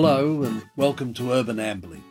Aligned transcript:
Hello 0.00 0.44
and 0.44 0.62
welcome 0.76 1.12
to 1.14 1.32
Urban 1.32 1.58
Ambling. 1.58 2.04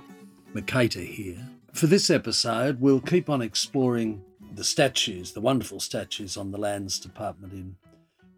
Mercator 0.54 1.00
here. 1.00 1.48
For 1.72 1.88
this 1.88 2.10
episode, 2.10 2.82
we'll 2.82 3.00
keep 3.00 3.30
on 3.30 3.42
exploring 3.42 4.26
the 4.54 4.66
statues, 4.66 5.32
the 5.32 5.40
wonderful 5.40 5.80
statues 5.80 6.36
on 6.36 6.52
the 6.52 6.58
Lands 6.58 7.00
Department 7.00 7.54
in 7.54 7.78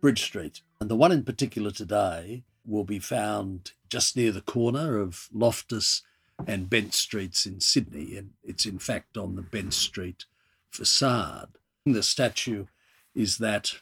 Bridge 0.02 0.22
Street. 0.22 0.62
And 0.80 0.88
the 0.88 0.96
one 0.96 1.12
in 1.12 1.24
particular 1.24 1.72
today 1.72 2.44
will 2.64 2.84
be 2.84 3.00
found 3.00 3.72
just 3.90 4.16
near 4.16 4.32
the 4.32 4.42
corner 4.42 5.00
of 5.00 5.28
Loftus 5.34 6.04
and 6.46 6.70
Bent 6.70 6.94
Streets 6.94 7.48
in 7.48 7.60
Sydney. 7.60 8.18
And 8.18 8.34
it's 8.44 8.68
in 8.68 8.78
fact 8.78 9.18
on 9.18 9.36
the 9.36 9.42
Bent 9.42 9.74
Street 9.74 10.26
facade. 10.70 11.58
The 11.88 12.04
statue 12.04 12.68
is 13.16 13.40
that 13.40 13.80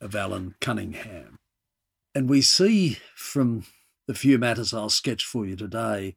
of 0.00 0.16
Allan 0.16 0.54
Cunningham. 0.58 1.36
And 2.14 2.30
we 2.30 2.40
see 2.40 2.96
from 3.14 3.66
the 4.06 4.14
few 4.14 4.38
matters 4.38 4.74
I'll 4.74 4.90
sketch 4.90 5.24
for 5.24 5.46
you 5.46 5.56
today 5.56 6.16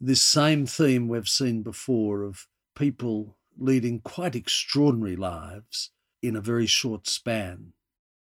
this 0.00 0.22
same 0.22 0.66
theme 0.66 1.08
we've 1.08 1.28
seen 1.28 1.62
before 1.62 2.22
of 2.22 2.46
people 2.76 3.36
leading 3.58 4.00
quite 4.00 4.36
extraordinary 4.36 5.16
lives 5.16 5.90
in 6.22 6.36
a 6.36 6.40
very 6.40 6.66
short 6.66 7.08
span. 7.08 7.72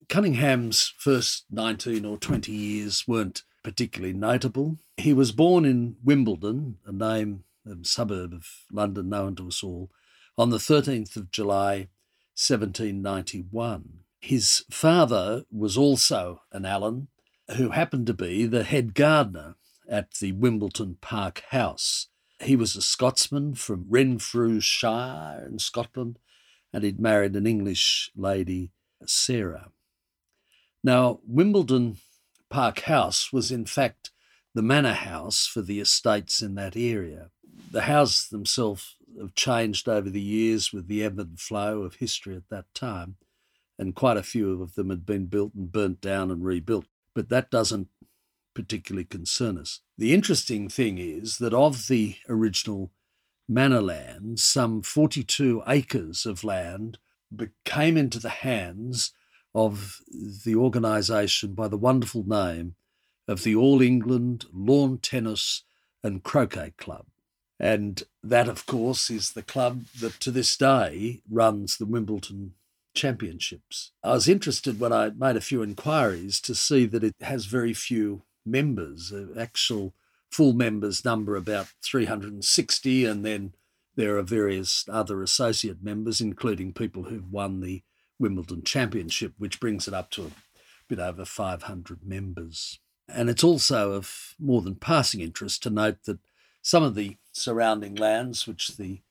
Cunningham's 0.09 0.93
first 0.97 1.45
19 1.49 2.05
or 2.05 2.17
20 2.17 2.51
years 2.51 3.07
weren't 3.07 3.43
particularly 3.63 4.13
notable. 4.13 4.77
He 4.97 5.13
was 5.13 5.31
born 5.31 5.65
in 5.65 5.95
Wimbledon, 6.03 6.77
a 6.85 6.91
name, 6.91 7.45
a 7.65 7.83
suburb 7.83 8.33
of 8.33 8.47
London 8.71 9.09
known 9.09 9.35
to 9.37 9.47
us 9.47 9.63
all, 9.63 9.89
on 10.37 10.49
the 10.49 10.57
13th 10.57 11.15
of 11.15 11.31
July 11.31 11.87
1791. 12.35 13.99
His 14.19 14.63
father 14.69 15.43
was 15.51 15.77
also 15.77 16.41
an 16.51 16.65
Allan, 16.65 17.07
who 17.55 17.69
happened 17.69 18.07
to 18.07 18.13
be 18.13 18.45
the 18.45 18.63
head 18.63 18.93
gardener 18.93 19.55
at 19.87 20.11
the 20.15 20.31
Wimbledon 20.31 20.97
Park 21.01 21.43
House. 21.49 22.07
He 22.41 22.55
was 22.55 22.75
a 22.75 22.81
Scotsman 22.81 23.55
from 23.55 23.85
Renfrewshire 23.89 25.45
in 25.47 25.59
Scotland, 25.59 26.19
and 26.71 26.83
he'd 26.83 26.99
married 26.99 27.35
an 27.35 27.47
English 27.47 28.11
lady, 28.15 28.71
Sarah. 29.05 29.71
Now, 30.83 31.19
Wimbledon 31.25 31.97
Park 32.49 32.81
House 32.81 33.31
was 33.31 33.51
in 33.51 33.65
fact 33.65 34.11
the 34.53 34.61
manor 34.61 34.93
house 34.93 35.47
for 35.47 35.61
the 35.61 35.79
estates 35.79 36.41
in 36.41 36.55
that 36.55 36.75
area. 36.75 37.29
The 37.71 37.81
houses 37.81 38.27
themselves 38.29 38.95
have 39.19 39.35
changed 39.35 39.87
over 39.87 40.09
the 40.09 40.21
years 40.21 40.73
with 40.73 40.87
the 40.87 41.03
ebb 41.03 41.19
and 41.19 41.39
flow 41.39 41.81
of 41.81 41.95
history 41.95 42.35
at 42.35 42.49
that 42.49 42.65
time, 42.73 43.15
and 43.77 43.95
quite 43.95 44.17
a 44.17 44.23
few 44.23 44.61
of 44.61 44.75
them 44.75 44.89
had 44.89 45.05
been 45.05 45.27
built 45.27 45.53
and 45.55 45.71
burnt 45.71 46.01
down 46.01 46.31
and 46.31 46.43
rebuilt. 46.43 46.85
But 47.13 47.29
that 47.29 47.51
doesn't 47.51 47.89
particularly 48.53 49.05
concern 49.05 49.57
us. 49.57 49.81
The 49.97 50.13
interesting 50.13 50.69
thing 50.69 50.97
is 50.97 51.37
that 51.37 51.53
of 51.53 51.87
the 51.87 52.15
original 52.29 52.91
manor 53.47 53.81
land, 53.81 54.39
some 54.39 54.81
42 54.81 55.63
acres 55.67 56.25
of 56.25 56.43
land 56.43 56.97
came 57.65 57.97
into 57.97 58.19
the 58.19 58.29
hands 58.29 59.11
of 59.55 60.01
the 60.45 60.55
organisation 60.55 61.53
by 61.53 61.67
the 61.67 61.77
wonderful 61.77 62.23
name 62.27 62.75
of 63.27 63.43
the 63.43 63.55
All 63.55 63.81
England 63.81 64.45
Lawn 64.53 64.97
Tennis 64.97 65.63
and 66.03 66.23
Croquet 66.23 66.73
Club. 66.77 67.05
And 67.59 68.03
that, 68.23 68.49
of 68.49 68.65
course, 68.65 69.09
is 69.09 69.31
the 69.31 69.43
club 69.43 69.85
that 69.99 70.19
to 70.21 70.31
this 70.31 70.57
day 70.57 71.21
runs 71.29 71.77
the 71.77 71.85
Wimbledon 71.85 72.55
Championships. 72.93 73.91
I 74.03 74.13
was 74.13 74.27
interested 74.27 74.79
when 74.79 74.93
I 74.93 75.09
made 75.09 75.35
a 75.35 75.41
few 75.41 75.61
inquiries 75.61 76.39
to 76.41 76.55
see 76.55 76.85
that 76.85 77.03
it 77.03 77.15
has 77.21 77.45
very 77.45 77.73
few 77.73 78.23
members. 78.45 79.11
Uh, 79.11 79.27
actual 79.39 79.93
full 80.31 80.53
members 80.53 81.05
number 81.05 81.35
about 81.35 81.67
360, 81.83 83.05
and 83.05 83.25
then 83.25 83.53
there 83.95 84.17
are 84.17 84.23
various 84.23 84.85
other 84.89 85.21
associate 85.21 85.83
members, 85.83 86.19
including 86.19 86.73
people 86.73 87.03
who've 87.03 87.31
won 87.31 87.59
the 87.59 87.83
Wimbledon 88.19 88.63
Championship, 88.63 89.33
which 89.37 89.59
brings 89.59 89.87
it 89.87 89.93
up 89.93 90.09
to 90.11 90.25
a 90.25 90.31
bit 90.87 90.99
over 90.99 91.25
500 91.25 92.05
members. 92.05 92.79
And 93.07 93.29
it's 93.29 93.43
also 93.43 93.91
of 93.91 94.35
more 94.39 94.61
than 94.61 94.75
passing 94.75 95.21
interest 95.21 95.61
to 95.63 95.69
note 95.69 96.03
that 96.05 96.19
some 96.61 96.83
of 96.83 96.95
the 96.95 97.17
surrounding 97.31 97.95
lands, 97.95 98.47
which 98.47 98.77
the 98.77 99.01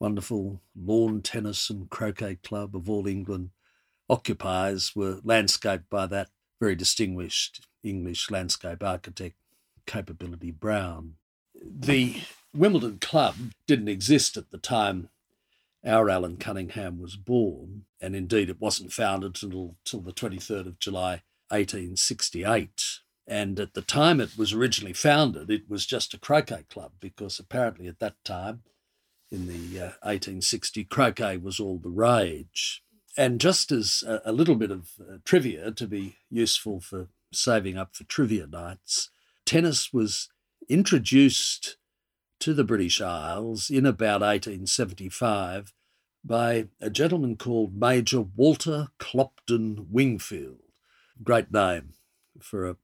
wonderful 0.00 0.60
lawn 0.76 1.22
tennis 1.22 1.70
and 1.70 1.90
croquet 1.90 2.36
club 2.36 2.74
of 2.76 2.88
all 2.88 3.06
England 3.06 3.50
occupies, 4.08 4.96
were 4.96 5.20
landscaped 5.22 5.90
by 5.90 6.06
that 6.06 6.30
very 6.60 6.74
distinguished 6.74 7.66
English 7.82 8.30
landscape 8.30 8.82
architect, 8.82 9.36
Capability 9.86 10.50
Brown. 10.50 11.14
The 11.54 12.22
Wimbledon 12.54 12.98
Club 12.98 13.36
didn't 13.66 13.88
exist 13.88 14.36
at 14.36 14.50
the 14.50 14.58
time 14.58 15.08
our 15.84 16.10
Allan 16.10 16.36
Cunningham 16.36 17.00
was 17.00 17.16
born, 17.16 17.84
and 18.00 18.16
indeed 18.16 18.50
it 18.50 18.60
wasn't 18.60 18.92
founded 18.92 19.38
until, 19.42 19.76
until 19.84 20.00
the 20.00 20.12
23rd 20.12 20.66
of 20.66 20.78
July 20.78 21.22
1868. 21.50 23.00
And 23.26 23.60
at 23.60 23.74
the 23.74 23.82
time 23.82 24.20
it 24.20 24.36
was 24.36 24.52
originally 24.52 24.92
founded, 24.92 25.50
it 25.50 25.68
was 25.68 25.86
just 25.86 26.14
a 26.14 26.18
croquet 26.18 26.64
club 26.68 26.92
because 26.98 27.38
apparently 27.38 27.86
at 27.86 28.00
that 28.00 28.16
time, 28.24 28.62
in 29.30 29.46
the 29.46 29.80
uh, 29.80 29.92
1860, 30.02 30.84
croquet 30.84 31.36
was 31.36 31.60
all 31.60 31.78
the 31.78 31.90
rage. 31.90 32.82
And 33.16 33.40
just 33.40 33.72
as 33.72 34.04
a, 34.06 34.20
a 34.26 34.32
little 34.32 34.54
bit 34.54 34.70
of 34.70 34.90
uh, 35.00 35.18
trivia 35.24 35.72
to 35.72 35.86
be 35.86 36.16
useful 36.30 36.80
for 36.80 37.08
saving 37.32 37.76
up 37.76 37.94
for 37.94 38.04
trivia 38.04 38.46
nights, 38.46 39.10
tennis 39.44 39.92
was 39.92 40.28
introduced 40.68 41.76
to 42.40 42.54
the 42.54 42.64
British 42.64 43.00
Isles 43.00 43.70
in 43.70 43.84
about 43.84 44.20
1875 44.20 45.72
by 46.24 46.68
a 46.80 46.90
gentleman 46.90 47.36
called 47.36 47.78
Major 47.78 48.20
Walter 48.20 48.88
Clopton 48.98 49.86
Wingfield. 49.90 50.60
Great 51.22 51.52
name 51.52 51.94
for 52.40 52.68
a 52.68 52.76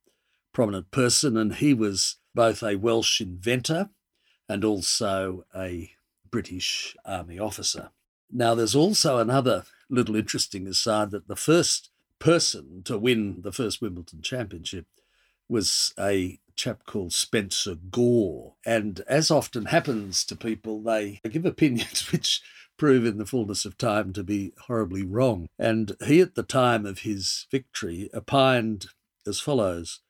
prominent 0.53 0.91
person, 0.91 1.37
and 1.37 1.57
he 1.57 1.75
was 1.75 2.17
both 2.35 2.63
a 2.63 2.77
Welsh 2.77 3.21
inventor 3.21 3.91
and 4.49 4.65
also 4.65 5.45
a 5.55 5.91
British 6.35 6.97
Army 7.05 7.39
officer. 7.39 7.91
Now, 8.29 8.57
there's 8.57 8.75
also 8.75 9.19
another 9.19 9.67
little 9.89 10.17
interesting 10.17 10.67
aside 10.67 11.13
that 11.13 11.29
the 11.29 11.37
first 11.37 11.91
person 12.19 12.83
to 12.87 12.99
win 12.99 13.43
the 13.43 13.53
first 13.53 13.81
Wimbledon 13.81 14.21
championship 14.21 14.87
was 15.49 15.95
a 15.97 16.41
chap 16.57 16.87
called 16.87 17.13
Spencer 17.13 17.77
Gore. 17.77 18.55
And 18.67 19.01
as 19.07 19.31
often 19.31 19.67
happens 19.67 20.25
to 20.25 20.35
people, 20.35 20.83
they 20.83 21.21
give 21.31 21.47
opinions 21.47 22.11
which 22.11 22.43
prove 22.77 23.07
in 23.07 23.19
the 23.19 23.27
fullness 23.27 23.65
of 23.65 23.79
time 23.79 24.13
to 24.15 24.25
be 24.25 24.55
horribly 24.63 25.05
wrong. 25.05 25.47
And 25.57 25.97
he, 26.05 26.21
at 26.21 26.35
the 26.35 26.43
time 26.43 26.85
of 26.85 27.03
his 27.03 27.47
victory, 27.49 28.11
opined 28.13 28.87
as 29.25 29.39
follows 29.39 30.01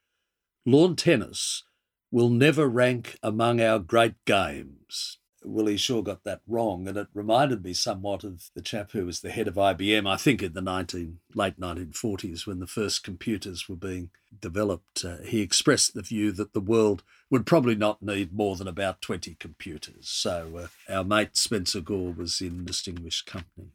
Lawn 0.64 0.96
tennis 0.96 1.64
will 2.10 2.30
never 2.30 2.66
rank 2.66 3.18
among 3.22 3.60
our 3.60 3.78
great 3.78 4.14
games. 4.24 5.18
Willie 5.44 5.76
sure 5.76 6.02
got 6.02 6.24
that 6.24 6.40
wrong, 6.46 6.88
and 6.88 6.96
it 6.96 7.08
reminded 7.14 7.64
me 7.64 7.72
somewhat 7.74 8.24
of 8.24 8.50
the 8.54 8.62
chap 8.62 8.92
who 8.92 9.06
was 9.06 9.20
the 9.20 9.30
head 9.30 9.48
of 9.48 9.54
IBM, 9.54 10.08
I 10.08 10.16
think 10.16 10.42
in 10.42 10.52
the 10.52 10.60
19, 10.60 11.18
late 11.34 11.58
1940s 11.58 12.46
when 12.46 12.60
the 12.60 12.66
first 12.66 13.04
computers 13.04 13.68
were 13.68 13.76
being 13.76 14.10
developed. 14.40 15.04
Uh, 15.04 15.18
he 15.24 15.40
expressed 15.40 15.94
the 15.94 16.02
view 16.02 16.32
that 16.32 16.52
the 16.52 16.60
world 16.60 17.02
would 17.30 17.46
probably 17.46 17.74
not 17.74 18.02
need 18.02 18.32
more 18.32 18.56
than 18.56 18.68
about 18.68 19.02
20 19.02 19.36
computers. 19.40 20.08
So 20.08 20.68
uh, 20.88 20.92
our 20.92 21.04
mate 21.04 21.36
Spencer 21.36 21.80
Gore 21.80 22.12
was 22.12 22.40
in 22.40 22.64
distinguished 22.64 23.26
company. 23.26 23.72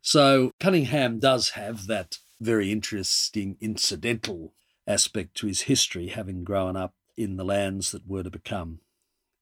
So 0.00 0.52
Cunningham 0.58 1.20
does 1.20 1.50
have 1.50 1.86
that 1.86 2.18
very 2.40 2.72
interesting 2.72 3.56
incidental 3.60 4.52
aspect 4.86 5.36
to 5.36 5.46
his 5.46 5.62
history, 5.62 6.08
having 6.08 6.44
grown 6.44 6.76
up 6.76 6.94
in 7.16 7.36
the 7.36 7.44
lands 7.44 7.92
that 7.92 8.06
were 8.06 8.22
to 8.22 8.30
become 8.30 8.80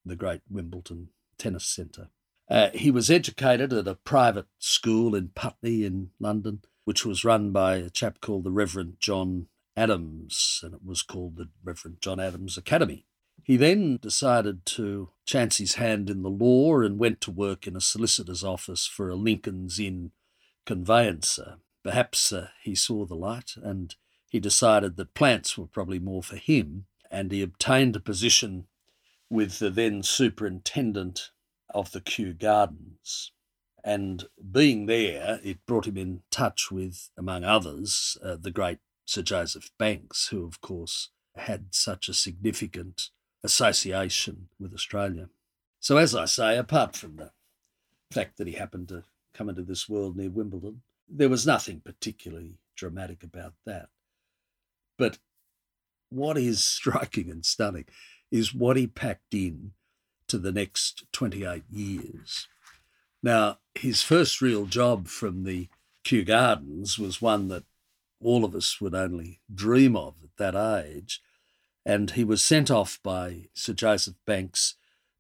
the 0.05 0.17
great 0.17 0.41
Wimbledon 0.49 1.09
Tennis 1.39 1.65
Centre. 1.65 2.09
Uh, 2.49 2.71
he 2.75 2.91
was 2.91 3.11
educated 3.11 3.73
at 3.73 3.87
a 3.87 3.95
private 3.95 4.47
school 4.59 5.15
in 5.15 5.29
Putney 5.29 5.85
in 5.85 6.11
London, 6.19 6.63
which 6.85 7.07
was 7.07 7.25
run 7.25 7.53
by 7.53 7.77
a 7.77 7.91
chap 7.91 8.21
called 8.21 8.45
the 8.45 8.51
Reverend 8.51 8.97
John 8.99 9.47
Adams, 9.77 10.61
and 10.65 10.75
it 10.75 10.85
was 10.85 11.03
called 11.03 11.37
the 11.37 11.49
Reverend 11.63 11.99
John 12.01 12.19
Adams 12.19 12.59
Academy. 12.59 13.07
He 13.43 13.57
then 13.57 13.99
decided 14.03 14.67
to 14.67 15.11
chance 15.25 15.59
his 15.59 15.75
hand 15.75 16.11
in 16.11 16.23
the 16.23 16.29
law 16.29 16.81
and 16.81 16.99
went 16.99 17.21
to 17.23 17.31
work 17.31 17.67
in 17.67 17.77
a 17.77 17.81
solicitor's 17.81 18.45
office 18.45 18.87
for 18.87 19.09
a 19.09 19.15
Lincoln's 19.15 19.79
Inn 19.79 20.11
conveyancer. 20.67 21.59
Perhaps 21.83 22.33
uh, 22.33 22.49
he 22.63 22.75
saw 22.75 23.07
the 23.07 23.15
light 23.15 23.55
and 23.63 23.95
he 24.29 24.39
decided 24.39 24.97
that 24.97 25.15
plants 25.15 25.57
were 25.57 25.67
probably 25.67 25.99
more 25.99 26.23
for 26.23 26.37
him, 26.37 26.87
and 27.11 27.33
he 27.33 27.43
obtained 27.43 27.97
a 27.97 28.01
position 28.01 28.67
with 29.31 29.61
the 29.61 29.71
then 29.71 30.03
superintendent 30.03 31.31
of 31.73 31.93
the 31.93 32.01
Kew 32.01 32.35
Gardens. 32.35 33.33
And 33.83 34.25
being 34.51 34.87
there, 34.87 35.41
it 35.43 35.65
brought 35.65 35.87
him 35.87 35.97
in 35.97 36.23
touch 36.31 36.71
with, 36.71 37.09
among 37.17 37.45
others, 37.45 38.19
uh, 38.23 38.37
the 38.39 38.51
great 38.51 38.79
Sir 39.07 39.23
Joseph 39.23 39.71
Banks, 39.79 40.29
who, 40.29 40.45
of 40.45 40.61
course, 40.61 41.11
had 41.37 41.67
such 41.71 42.09
a 42.09 42.15
significant 42.15 43.11
association 43.43 44.49
with 44.59 44.75
Australia. 44.75 45.29
So, 45.79 45.97
as 45.97 46.15
I 46.15 46.27
say, 46.27 46.59
apart 46.59 46.95
from 46.95 47.17
the 47.17 47.31
fact 48.11 48.37
that 48.37 48.47
he 48.47 48.55
happened 48.55 48.89
to 48.89 49.05
come 49.33 49.49
into 49.49 49.63
this 49.63 49.89
world 49.89 50.17
near 50.17 50.29
Wimbledon, 50.29 50.83
there 51.09 51.29
was 51.29 51.47
nothing 51.47 51.81
particularly 51.81 52.59
dramatic 52.77 53.23
about 53.23 53.55
that. 53.65 53.89
But 54.99 55.19
what 56.11 56.37
is 56.37 56.63
striking 56.65 57.31
and 57.31 57.47
stunning 57.47 57.87
is 58.31 58.55
what 58.55 58.77
he 58.77 58.87
packed 58.87 59.35
in 59.35 59.73
to 60.29 60.39
the 60.39 60.53
next 60.53 61.05
28 61.13 61.65
years. 61.71 62.49
Now, 63.23 63.59
his 63.75 64.03
first 64.03 64.41
real 64.41 64.67
job 64.67 65.09
from 65.09 65.45
the 65.45 65.69
Kew 66.05 66.25
Gardens 66.25 66.99
was 66.99 67.21
one 67.21 67.49
that 67.49 67.65
all 68.23 68.45
of 68.45 68.55
us 68.55 68.81
would 68.81 68.95
only 68.95 69.41
dream 69.53 69.97
of 69.97 70.15
at 70.23 70.37
that 70.39 70.55
age. 70.55 71.21
And 71.85 72.13
he 72.13 72.25
was 72.25 72.43
sent 72.43 72.71
off 72.71 73.01
by 73.03 73.49
Sir 73.55 73.73
Joseph 73.73 74.17
Banks 74.27 74.75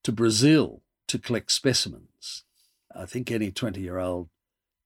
to 0.05 0.13
Brazil 0.13 0.83
to 1.09 1.19
collect 1.19 1.51
specimens. 1.51 2.45
I 2.95 3.07
think 3.07 3.31
any 3.31 3.51
20 3.51 3.81
year 3.81 3.99
old 3.99 4.29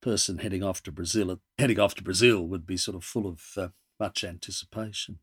person 0.01 0.39
heading 0.39 0.63
off 0.63 0.81
to 0.83 0.91
Brazil, 0.91 1.39
heading 1.57 1.79
off 1.79 1.95
to 1.95 2.03
Brazil 2.03 2.47
would 2.47 2.65
be 2.65 2.77
sort 2.77 2.95
of 2.95 3.03
full 3.03 3.27
of 3.27 3.41
uh, 3.57 3.67
much 3.99 4.23
anticipation. 4.23 5.19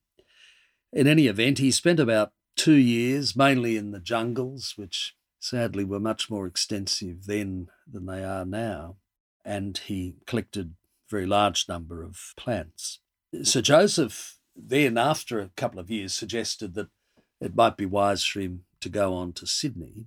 In 0.92 1.06
any 1.06 1.26
event, 1.26 1.58
he 1.58 1.70
spent 1.70 2.00
about 2.00 2.32
two 2.56 2.76
years, 2.76 3.36
mainly 3.36 3.76
in 3.76 3.90
the 3.90 4.00
jungles, 4.00 4.74
which 4.76 5.14
sadly 5.40 5.84
were 5.84 6.00
much 6.00 6.30
more 6.30 6.46
extensive 6.46 7.26
then 7.26 7.68
than 7.90 8.06
they 8.06 8.24
are 8.24 8.44
now, 8.44 8.96
and 9.44 9.78
he 9.78 10.14
collected 10.26 10.74
a 10.74 11.10
very 11.10 11.26
large 11.26 11.68
number 11.68 12.02
of 12.02 12.32
plants. 12.36 13.00
Sir 13.42 13.60
Joseph 13.60 14.38
then, 14.54 14.98
after 14.98 15.40
a 15.40 15.50
couple 15.56 15.80
of 15.80 15.90
years, 15.90 16.12
suggested 16.12 16.74
that 16.74 16.88
it 17.40 17.56
might 17.56 17.76
be 17.76 17.86
wise 17.86 18.24
for 18.24 18.40
him 18.40 18.64
to 18.80 18.88
go 18.88 19.14
on 19.14 19.32
to 19.32 19.46
Sydney, 19.46 20.06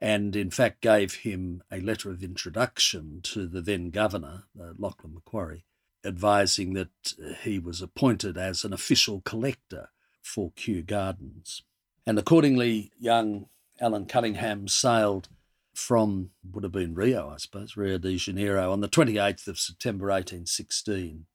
and 0.00 0.36
in 0.36 0.50
fact 0.50 0.80
gave 0.80 1.14
him 1.14 1.62
a 1.70 1.80
letter 1.80 2.10
of 2.10 2.22
introduction 2.22 3.20
to 3.22 3.46
the 3.46 3.60
then 3.60 3.90
governor, 3.90 4.44
uh, 4.60 4.72
Lachlan 4.78 5.14
Macquarie, 5.14 5.64
advising 6.04 6.74
that 6.74 7.14
he 7.42 7.58
was 7.58 7.82
appointed 7.82 8.36
as 8.38 8.64
an 8.64 8.72
official 8.72 9.20
collector 9.22 9.90
for 10.22 10.52
Kew 10.54 10.82
Gardens. 10.82 11.62
And 12.10 12.18
accordingly, 12.18 12.90
young 12.98 13.46
Allan 13.80 14.06
Cunningham 14.06 14.66
sailed 14.66 15.28
from, 15.72 16.30
would 16.42 16.64
have 16.64 16.72
been 16.72 16.96
Rio, 16.96 17.30
I 17.32 17.36
suppose, 17.36 17.76
Rio 17.76 17.98
de 17.98 18.16
Janeiro, 18.16 18.72
on 18.72 18.80
the 18.80 18.88
28th 18.88 19.46
of 19.46 19.60
September 19.60 20.06
1816. 20.06 21.26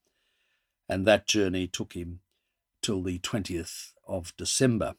And 0.90 1.08
that 1.08 1.30
journey 1.30 1.66
took 1.68 1.94
him 1.94 2.20
till 2.82 3.02
the 3.02 3.20
20th 3.20 3.94
of 4.06 4.36
December 4.36 4.96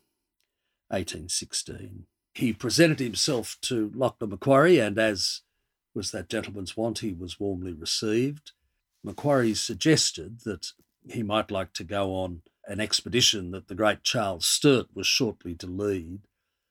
1816. 0.88 2.06
He 2.32 2.54
presented 2.54 3.00
himself 3.00 3.58
to 3.60 3.92
Lachlan 3.94 4.30
Macquarie, 4.30 4.78
and 4.78 4.98
as 4.98 5.42
was 5.92 6.10
that 6.10 6.30
gentleman's 6.30 6.74
wont, 6.74 7.00
he 7.00 7.12
was 7.12 7.38
warmly 7.38 7.74
received. 7.74 8.52
Macquarie 9.04 9.52
suggested 9.52 10.40
that 10.46 10.68
he 11.06 11.22
might 11.22 11.50
like 11.50 11.74
to 11.74 11.84
go 11.84 12.14
on 12.14 12.40
an 12.66 12.80
expedition 12.80 13.50
that 13.52 13.68
the 13.68 13.74
great 13.74 14.02
Charles 14.02 14.46
Sturt 14.46 14.88
was 14.94 15.06
shortly 15.06 15.54
to 15.56 15.66
lead 15.66 16.20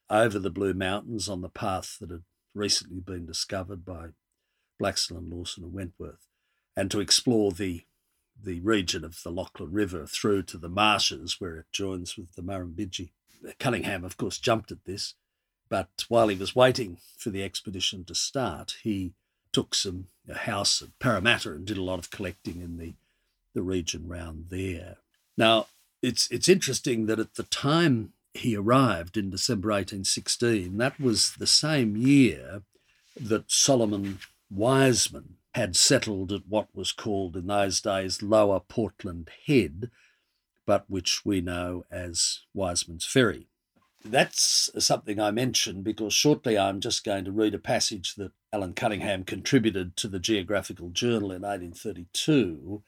over 0.09 0.37
the 0.37 0.49
Blue 0.49 0.73
Mountains 0.73 1.29
on 1.29 1.41
the 1.41 1.49
path 1.49 1.97
that 1.99 2.11
had 2.11 2.23
recently 2.53 2.99
been 2.99 3.25
discovered 3.25 3.85
by 3.85 4.09
Blaxland 4.79 5.17
and 5.19 5.33
Lawson 5.33 5.63
and 5.63 5.73
Wentworth, 5.73 6.27
and 6.75 6.91
to 6.91 6.99
explore 6.99 7.51
the 7.51 7.83
the 8.41 8.59
region 8.59 9.05
of 9.05 9.21
the 9.23 9.31
Lachlan 9.31 9.71
River 9.71 10.05
through 10.05 10.43
to 10.43 10.57
the 10.57 10.67
marshes 10.67 11.37
where 11.39 11.55
it 11.57 11.71
joins 11.71 12.17
with 12.17 12.33
the 12.35 12.41
Murrumbidgee. 12.41 13.11
Cunningham, 13.59 14.03
of 14.03 14.17
course, 14.17 14.37
jumped 14.37 14.71
at 14.71 14.83
this, 14.83 15.13
but 15.69 16.05
while 16.09 16.27
he 16.27 16.35
was 16.35 16.55
waiting 16.55 16.97
for 17.17 17.29
the 17.29 17.43
expedition 17.43 18.03
to 18.05 18.13
start, 18.13 18.75
he 18.83 19.13
took 19.53 19.73
some 19.73 20.07
a 20.27 20.39
house 20.39 20.81
at 20.81 20.99
Parramatta 20.99 21.51
and 21.51 21.65
did 21.65 21.77
a 21.77 21.83
lot 21.83 21.99
of 21.99 22.11
collecting 22.11 22.61
in 22.61 22.77
the, 22.77 22.95
the 23.53 23.61
region 23.61 24.07
round 24.07 24.47
there. 24.49 24.97
Now, 25.37 25.67
it's 26.05 26.29
it's 26.29 26.47
interesting 26.47 27.07
that 27.07 27.19
at 27.19 27.33
the 27.33 27.43
time 27.43 28.13
he 28.33 28.55
arrived 28.55 29.17
in 29.17 29.29
December 29.29 29.69
1816, 29.69 30.77
that 30.77 30.99
was 30.99 31.33
the 31.35 31.47
same 31.47 31.97
year 31.97 32.61
that 33.19 33.49
Solomon 33.49 34.19
Wiseman 34.49 35.37
had 35.55 35.75
settled 35.75 36.31
at 36.31 36.47
what 36.47 36.67
was 36.75 36.91
called 36.91 37.35
in 37.35 37.47
those 37.47 37.81
days 37.81 38.21
Lower 38.21 38.59
Portland 38.59 39.31
Head, 39.47 39.89
but 40.65 40.85
which 40.89 41.25
we 41.25 41.41
know 41.41 41.85
as 41.89 42.41
Wiseman's 42.53 43.05
Ferry. 43.05 43.47
That's 44.03 44.69
something 44.85 45.19
I 45.19 45.31
mention 45.31 45.81
because 45.81 46.13
shortly 46.13 46.57
I'm 46.57 46.81
just 46.81 47.03
going 47.03 47.25
to 47.25 47.31
read 47.31 47.55
a 47.55 47.59
passage 47.59 48.15
that 48.15 48.33
Allan 48.53 48.73
Cunningham 48.73 49.23
contributed 49.23 49.95
to 49.97 50.07
the 50.07 50.19
Geographical 50.19 50.89
Journal 50.89 51.31
in 51.31 51.41
1832, 51.41 52.83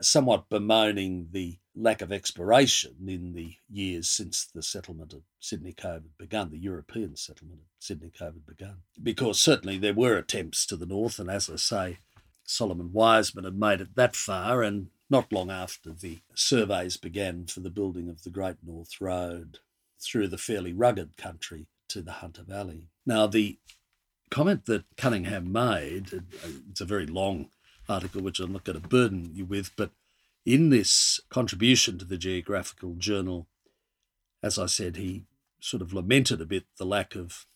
somewhat 0.00 0.48
bemoaning 0.48 1.28
the 1.32 1.58
lack 1.74 2.02
of 2.02 2.12
exploration 2.12 2.94
in 3.06 3.32
the 3.32 3.56
years 3.70 4.10
since 4.10 4.44
the 4.44 4.62
settlement 4.62 5.12
of 5.12 5.22
Sydney 5.40 5.72
Cove 5.72 6.02
had 6.02 6.18
begun, 6.18 6.50
the 6.50 6.58
European 6.58 7.16
settlement 7.16 7.60
of 7.60 7.66
Sydney 7.78 8.10
Cove 8.10 8.34
had 8.34 8.46
begun. 8.46 8.76
Because 9.02 9.40
certainly 9.40 9.78
there 9.78 9.94
were 9.94 10.16
attempts 10.16 10.66
to 10.66 10.76
the 10.76 10.86
north, 10.86 11.18
and 11.18 11.30
as 11.30 11.48
I 11.48 11.56
say, 11.56 11.98
Solomon 12.44 12.92
Wiseman 12.92 13.44
had 13.44 13.58
made 13.58 13.80
it 13.80 13.94
that 13.94 14.14
far, 14.14 14.62
and 14.62 14.88
not 15.08 15.32
long 15.32 15.50
after 15.50 15.90
the 15.92 16.18
surveys 16.34 16.96
began 16.96 17.46
for 17.46 17.60
the 17.60 17.70
building 17.70 18.08
of 18.08 18.22
the 18.22 18.30
Great 18.30 18.56
North 18.62 19.00
Road 19.00 19.58
through 20.00 20.28
the 20.28 20.38
fairly 20.38 20.72
rugged 20.72 21.16
country 21.16 21.66
to 21.88 22.02
the 22.02 22.12
Hunter 22.12 22.42
Valley. 22.42 22.88
Now, 23.06 23.26
the 23.26 23.58
comment 24.30 24.66
that 24.66 24.84
Cunningham 24.96 25.52
made, 25.52 26.12
uh, 26.14 26.48
it's 26.70 26.80
a 26.80 26.86
very 26.86 27.06
long 27.06 27.50
article 27.88 28.22
which 28.22 28.40
I'm 28.40 28.52
not 28.52 28.64
going 28.64 28.80
to 28.80 28.88
burden 28.88 29.30
you 29.34 29.44
with, 29.44 29.70
but 29.76 29.90
in 30.44 30.70
this 30.70 31.20
contribution 31.30 31.98
to 31.98 32.04
the 32.04 32.16
Geographical 32.16 32.94
Journal, 32.94 33.48
as 34.42 34.58
I 34.58 34.66
said, 34.66 34.96
he 34.96 35.24
sort 35.60 35.82
of 35.82 35.92
lamented 35.92 36.40
a 36.40 36.46
bit 36.46 36.64
the 36.78 36.84
lack 36.84 37.14
of 37.14 37.46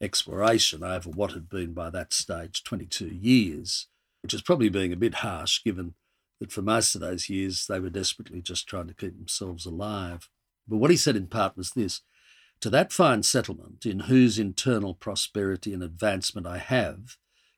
exploration 0.00 0.82
over 0.82 1.08
what 1.08 1.32
had 1.32 1.48
been 1.48 1.72
by 1.72 1.90
that 1.90 2.12
stage 2.12 2.64
22 2.64 3.06
years, 3.06 3.86
which 4.22 4.34
is 4.34 4.42
probably 4.42 4.68
being 4.68 4.92
a 4.92 4.96
bit 4.96 5.16
harsh 5.16 5.62
given 5.62 5.94
that 6.40 6.50
for 6.50 6.62
most 6.62 6.94
of 6.94 7.00
those 7.00 7.28
years 7.28 7.66
they 7.66 7.78
were 7.78 7.90
desperately 7.90 8.40
just 8.40 8.66
trying 8.66 8.88
to 8.88 8.94
keep 8.94 9.16
themselves 9.16 9.66
alive. 9.66 10.28
But 10.66 10.78
what 10.78 10.90
he 10.90 10.96
said 10.96 11.16
in 11.16 11.26
part 11.26 11.56
was 11.56 11.70
this 11.70 12.00
To 12.60 12.70
that 12.70 12.92
fine 12.92 13.22
settlement, 13.22 13.86
in 13.86 14.00
whose 14.00 14.38
internal 14.38 14.94
prosperity 14.94 15.72
and 15.72 15.82
advancement 15.82 16.46
I 16.46 16.58
have, 16.58 17.16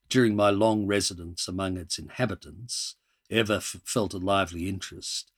during 0.08 0.36
my 0.36 0.50
long 0.50 0.86
residence 0.86 1.48
among 1.48 1.78
its 1.78 1.98
inhabitants, 1.98 2.96
ever 3.32 3.60
felt 3.60 4.14
a 4.14 4.18
lively 4.18 4.68
interest, 4.68 5.32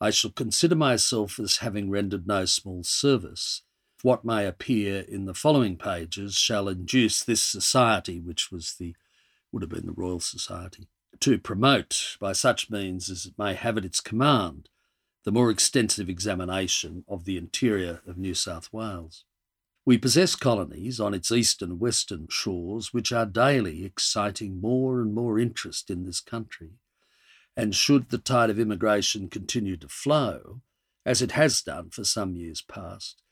I 0.00 0.10
shall 0.10 0.30
consider 0.30 0.74
myself 0.74 1.38
as 1.38 1.58
having 1.58 1.90
rendered 1.90 2.26
no 2.26 2.46
small 2.46 2.82
service. 2.84 3.62
What 4.02 4.24
may 4.24 4.46
appear 4.46 5.00
in 5.00 5.26
the 5.26 5.34
following 5.34 5.76
pages 5.76 6.34
shall 6.36 6.68
induce 6.68 7.22
this 7.22 7.42
society, 7.42 8.18
which 8.18 8.50
was 8.50 8.76
the 8.78 8.94
would 9.52 9.62
have 9.62 9.70
been 9.70 9.86
the 9.86 9.92
Royal 9.92 10.20
Society, 10.20 10.88
to 11.18 11.38
promote, 11.38 12.16
by 12.20 12.32
such 12.32 12.70
means 12.70 13.10
as 13.10 13.26
it 13.26 13.34
may 13.36 13.54
have 13.54 13.76
at 13.76 13.84
its 13.84 14.00
command, 14.00 14.68
the 15.24 15.32
more 15.32 15.50
extensive 15.50 16.08
examination 16.08 17.04
of 17.08 17.24
the 17.24 17.36
interior 17.36 18.00
of 18.06 18.16
New 18.16 18.32
South 18.32 18.72
Wales. 18.72 19.24
We 19.84 19.98
possess 19.98 20.36
colonies 20.36 21.00
on 21.00 21.14
its 21.14 21.32
eastern 21.32 21.72
and 21.72 21.80
western 21.80 22.28
shores 22.30 22.94
which 22.94 23.12
are 23.12 23.26
daily 23.26 23.84
exciting 23.84 24.60
more 24.60 25.00
and 25.00 25.14
more 25.14 25.38
interest 25.38 25.90
in 25.90 26.06
this 26.06 26.20
country. 26.20 26.70
And 27.56 27.74
should 27.74 28.10
the 28.10 28.18
tide 28.18 28.50
of 28.50 28.58
immigration 28.58 29.28
continue 29.28 29.76
to 29.78 29.88
flow, 29.88 30.62
as 31.04 31.20
it 31.20 31.32
has 31.32 31.62
done 31.62 31.90
for 31.90 32.04
some 32.04 32.34
years 32.34 32.62
past, 32.62 33.22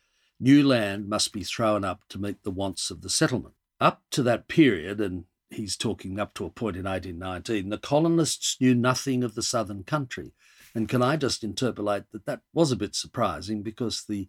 new 0.40 0.66
land 0.66 1.08
must 1.08 1.32
be 1.32 1.44
thrown 1.44 1.84
up 1.84 2.02
to 2.10 2.18
meet 2.18 2.42
the 2.42 2.50
wants 2.50 2.90
of 2.90 3.02
the 3.02 3.10
settlement. 3.10 3.54
Up 3.80 4.02
to 4.10 4.22
that 4.24 4.48
period, 4.48 5.00
and 5.00 5.24
he's 5.50 5.76
talking 5.76 6.18
up 6.18 6.34
to 6.34 6.44
a 6.44 6.50
point 6.50 6.76
in 6.76 6.84
1819, 6.84 7.68
the 7.68 7.78
colonists 7.78 8.60
knew 8.60 8.74
nothing 8.74 9.22
of 9.22 9.34
the 9.34 9.42
southern 9.42 9.84
country 9.84 10.32
and 10.74 10.88
can 10.88 11.02
I 11.02 11.16
just 11.16 11.42
interpolate 11.42 12.04
that 12.12 12.26
that 12.26 12.42
was 12.52 12.72
a 12.72 12.76
bit 12.76 12.94
surprising 12.94 13.62
because 13.62 14.04
the 14.04 14.28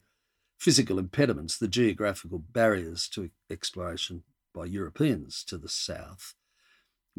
physical 0.58 1.00
impediments, 1.00 1.58
the 1.58 1.68
geographical 1.68 2.40
barriers 2.40 3.08
to 3.10 3.30
exploration 3.50 4.24
by 4.54 4.66
Europeans 4.66 5.44
to 5.46 5.58
the 5.58 5.70
south, 5.70 6.36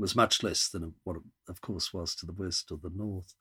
was 0.00 0.16
much 0.16 0.42
less 0.42 0.68
than 0.68 0.94
what 1.04 1.16
it, 1.16 1.22
of 1.48 1.60
course, 1.60 1.92
was 1.92 2.14
to 2.16 2.26
the 2.26 2.32
west 2.32 2.72
or 2.72 2.78
the 2.82 2.90
north. 2.94 3.34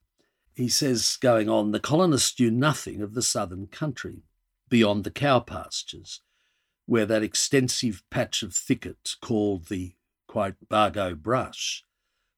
He 0.54 0.68
says, 0.68 1.18
going 1.18 1.50
on, 1.50 1.72
the 1.72 1.80
colonists 1.80 2.40
knew 2.40 2.52
nothing 2.52 3.02
of 3.02 3.14
the 3.14 3.22
southern 3.22 3.68
country 3.68 4.24
beyond 4.68 5.04
the 5.04 5.12
cow 5.12 5.40
pastures, 5.40 6.22
where 6.86 7.06
that 7.06 7.24
extensive 7.24 8.04
patch 8.10 8.44
of 8.44 8.54
thicket 8.54 9.16
called 9.22 9.68
the 9.68 9.94
quite 10.28 10.56
Bargo 10.70 11.16
brush 11.16 11.86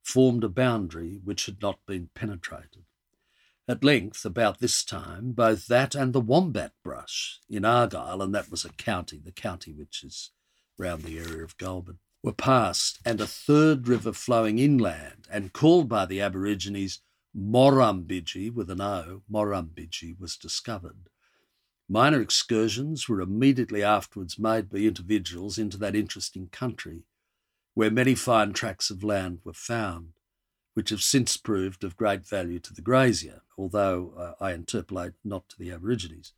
formed 0.04 0.44
a 0.44 0.50
boundary 0.50 1.20
which 1.24 1.46
had 1.46 1.62
not 1.62 1.86
been 1.86 2.10
penetrated 2.14 2.86
At 3.68 3.84
length, 3.84 4.26
about 4.26 4.60
this 4.60 4.84
time, 4.84 5.32
both 5.32 5.68
that 5.68 5.96
and 5.96 6.14
the 6.14 6.22
Wombat 6.22 6.74
Brush 6.84 7.40
in 7.50 7.66
Argyle, 7.66 8.22
and 8.22 8.34
that 8.34 8.50
was 8.50 8.66
a 8.66 8.70
county, 8.70 9.20
the 9.24 9.32
county 9.32 9.74
which 9.74 10.04
is 10.04 10.32
round 10.78 11.04
the 11.04 11.20
area 11.20 11.44
of 11.44 11.58
Goulburn, 11.58 12.00
were 12.24 12.34
passed, 12.34 13.00
and 13.06 13.20
a 13.20 13.28
third 13.28 13.88
river 13.88 14.14
flowing 14.14 14.60
inland 14.60 15.28
and 15.32 15.54
called 15.54 15.90
by 15.90 16.06
the 16.06 16.22
Aborigines 16.22 17.02
Morrumbidgee 17.36 18.54
with 18.54 18.70
an 18.70 18.82
O, 18.82 19.24
Morrumbidgee, 19.32 20.20
was 20.20 20.38
discovered. 20.38 21.10
Minor 21.90 22.22
excursions 22.22 23.10
were 23.10 23.22
immediately 23.22 23.84
afterwards 23.84 24.38
made 24.38 24.70
by 24.70 24.80
individuals 24.80 25.58
into 25.58 25.78
that 25.78 25.96
interesting 25.96 26.48
country, 26.50 27.04
where 27.74 27.92
many 27.92 28.16
fine 28.16 28.54
tracts 28.54 28.90
of 28.90 29.04
land 29.04 29.40
were 29.44 29.54
found 29.54 30.14
which 30.74 30.90
have 30.90 31.02
since 31.02 31.38
proved 31.38 31.84
of 31.84 31.98
great 31.98 32.26
value 32.26 32.60
to 32.60 32.74
the 32.74 32.82
grazier, 32.82 33.42
although 33.58 34.14
uh, 34.18 34.44
I 34.44 34.54
interpolate 34.54 35.14
not 35.24 35.50
to 35.50 35.60
the 35.60 35.72
Aborigines. 35.72 36.34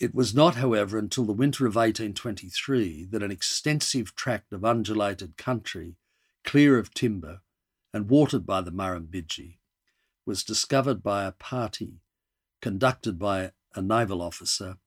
It 0.00 0.14
was 0.14 0.34
not, 0.34 0.56
however, 0.56 0.98
until 0.98 1.26
the 1.26 1.34
winter 1.34 1.66
of 1.66 1.74
1823 1.74 3.04
that 3.10 3.22
an 3.22 3.30
extensive 3.30 4.14
tract 4.14 4.50
of 4.50 4.64
undulated 4.64 5.36
country, 5.36 5.96
clear 6.42 6.78
of 6.78 6.94
timber 6.94 7.42
and 7.92 8.08
watered 8.08 8.46
by 8.46 8.62
the 8.62 8.72
Murrumbidgee, 8.72 9.58
was 10.24 10.42
discovered 10.42 11.02
by 11.02 11.26
a 11.26 11.32
party 11.32 12.00
conducted 12.62 13.18
by 13.18 13.52
a 13.74 13.82
naval 13.82 14.22
officer 14.22 14.78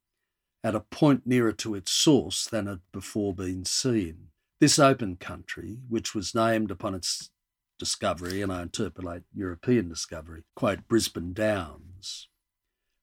at 0.63 0.73
a 0.73 0.79
point 0.79 1.27
nearer 1.27 1.51
to 1.51 1.75
its 1.75 1.91
source 1.91 2.45
than 2.45 2.65
had 2.65 2.79
before 2.91 3.35
been 3.35 3.65
seen. 3.65 4.29
This 4.59 4.79
open 4.79 5.17
country, 5.17 5.77
which 5.89 6.15
was 6.15 6.33
named 6.33 6.71
upon 6.71 6.95
its 6.95 7.29
discovery, 7.77 8.41
and 8.41 8.51
I 8.51 8.63
interpolate 8.63 9.23
European 9.31 9.89
discovery, 9.89 10.43
quote, 10.55 10.87
Brisbane 10.87 11.33
Downs. 11.33 12.29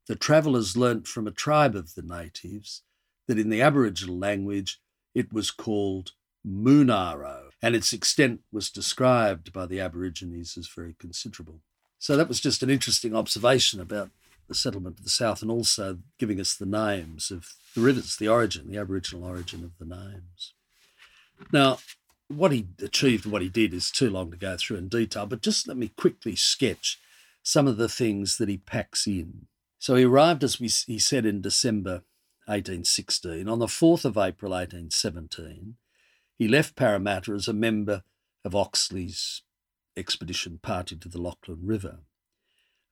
The 0.07 0.16
travellers 0.16 0.76
learnt 0.76 1.07
from 1.07 1.26
a 1.26 1.33
tribe 1.33 1.75
of 1.75 1.95
the 1.95 2.02
natives 2.02 2.83
that 3.28 3.38
in 3.38 3.50
the 3.50 3.62
Aboriginal 3.62 4.19
language 4.19 4.80
it 5.14 5.33
was 5.33 5.50
called 5.50 6.12
Moonaro, 6.47 7.50
and 7.62 7.75
its 7.75 7.92
extent 7.92 8.40
was 8.50 8.71
described 8.71 9.52
by 9.52 9.66
the 9.66 9.80
Aborigines 9.80 10.57
as 10.57 10.69
very 10.69 10.95
considerable. 10.99 11.61
So 11.99 12.16
that 12.16 12.28
was 12.28 12.40
just 12.40 12.62
an 12.62 12.71
interesting 12.71 13.14
observation 13.14 13.80
about 13.80 14.11
the 14.49 14.54
settlement 14.54 14.99
of 14.99 15.04
the 15.04 15.11
south 15.11 15.42
and 15.42 15.50
also 15.50 15.99
giving 16.19 16.40
us 16.40 16.54
the 16.54 16.66
names 16.66 17.30
of 17.30 17.54
the 17.75 17.83
rivers, 17.83 18.16
the 18.16 18.28
origin, 18.28 18.71
the 18.71 18.78
Aboriginal 18.78 19.25
origin 19.25 19.62
of 19.62 19.78
the 19.78 19.85
names. 19.85 20.54
Now, 21.52 21.78
what 22.28 22.52
he 22.52 22.66
achieved, 22.83 23.26
what 23.26 23.42
he 23.42 23.49
did, 23.49 23.75
is 23.75 23.90
too 23.90 24.11
long 24.11 24.30
to 24.30 24.37
go 24.37 24.57
through 24.57 24.78
in 24.78 24.88
detail, 24.88 25.26
but 25.26 25.42
just 25.42 25.69
let 25.69 25.76
me 25.76 25.88
quickly 25.97 26.37
sketch 26.37 26.99
some 27.42 27.66
of 27.66 27.76
the 27.76 27.88
things 27.88 28.38
that 28.38 28.49
he 28.49 28.57
packs 28.57 29.07
in. 29.07 29.47
So 29.80 29.94
he 29.94 30.04
arrived, 30.04 30.44
as 30.44 30.60
we, 30.60 30.68
he 30.68 30.99
said, 30.99 31.25
in 31.25 31.40
December 31.40 32.02
1816. 32.44 33.49
On 33.49 33.58
the 33.58 33.64
4th 33.64 34.04
of 34.04 34.18
April 34.18 34.52
1817, 34.52 35.76
he 36.37 36.46
left 36.46 36.76
Parramatta 36.76 37.32
as 37.32 37.49
a 37.49 37.54
member 37.54 38.02
of 38.44 38.54
Oxley's 38.54 39.40
expedition 39.96 40.58
party 40.62 40.96
to 40.96 41.08
the 41.08 41.20
Lachlan 41.20 41.60
River. 41.62 42.00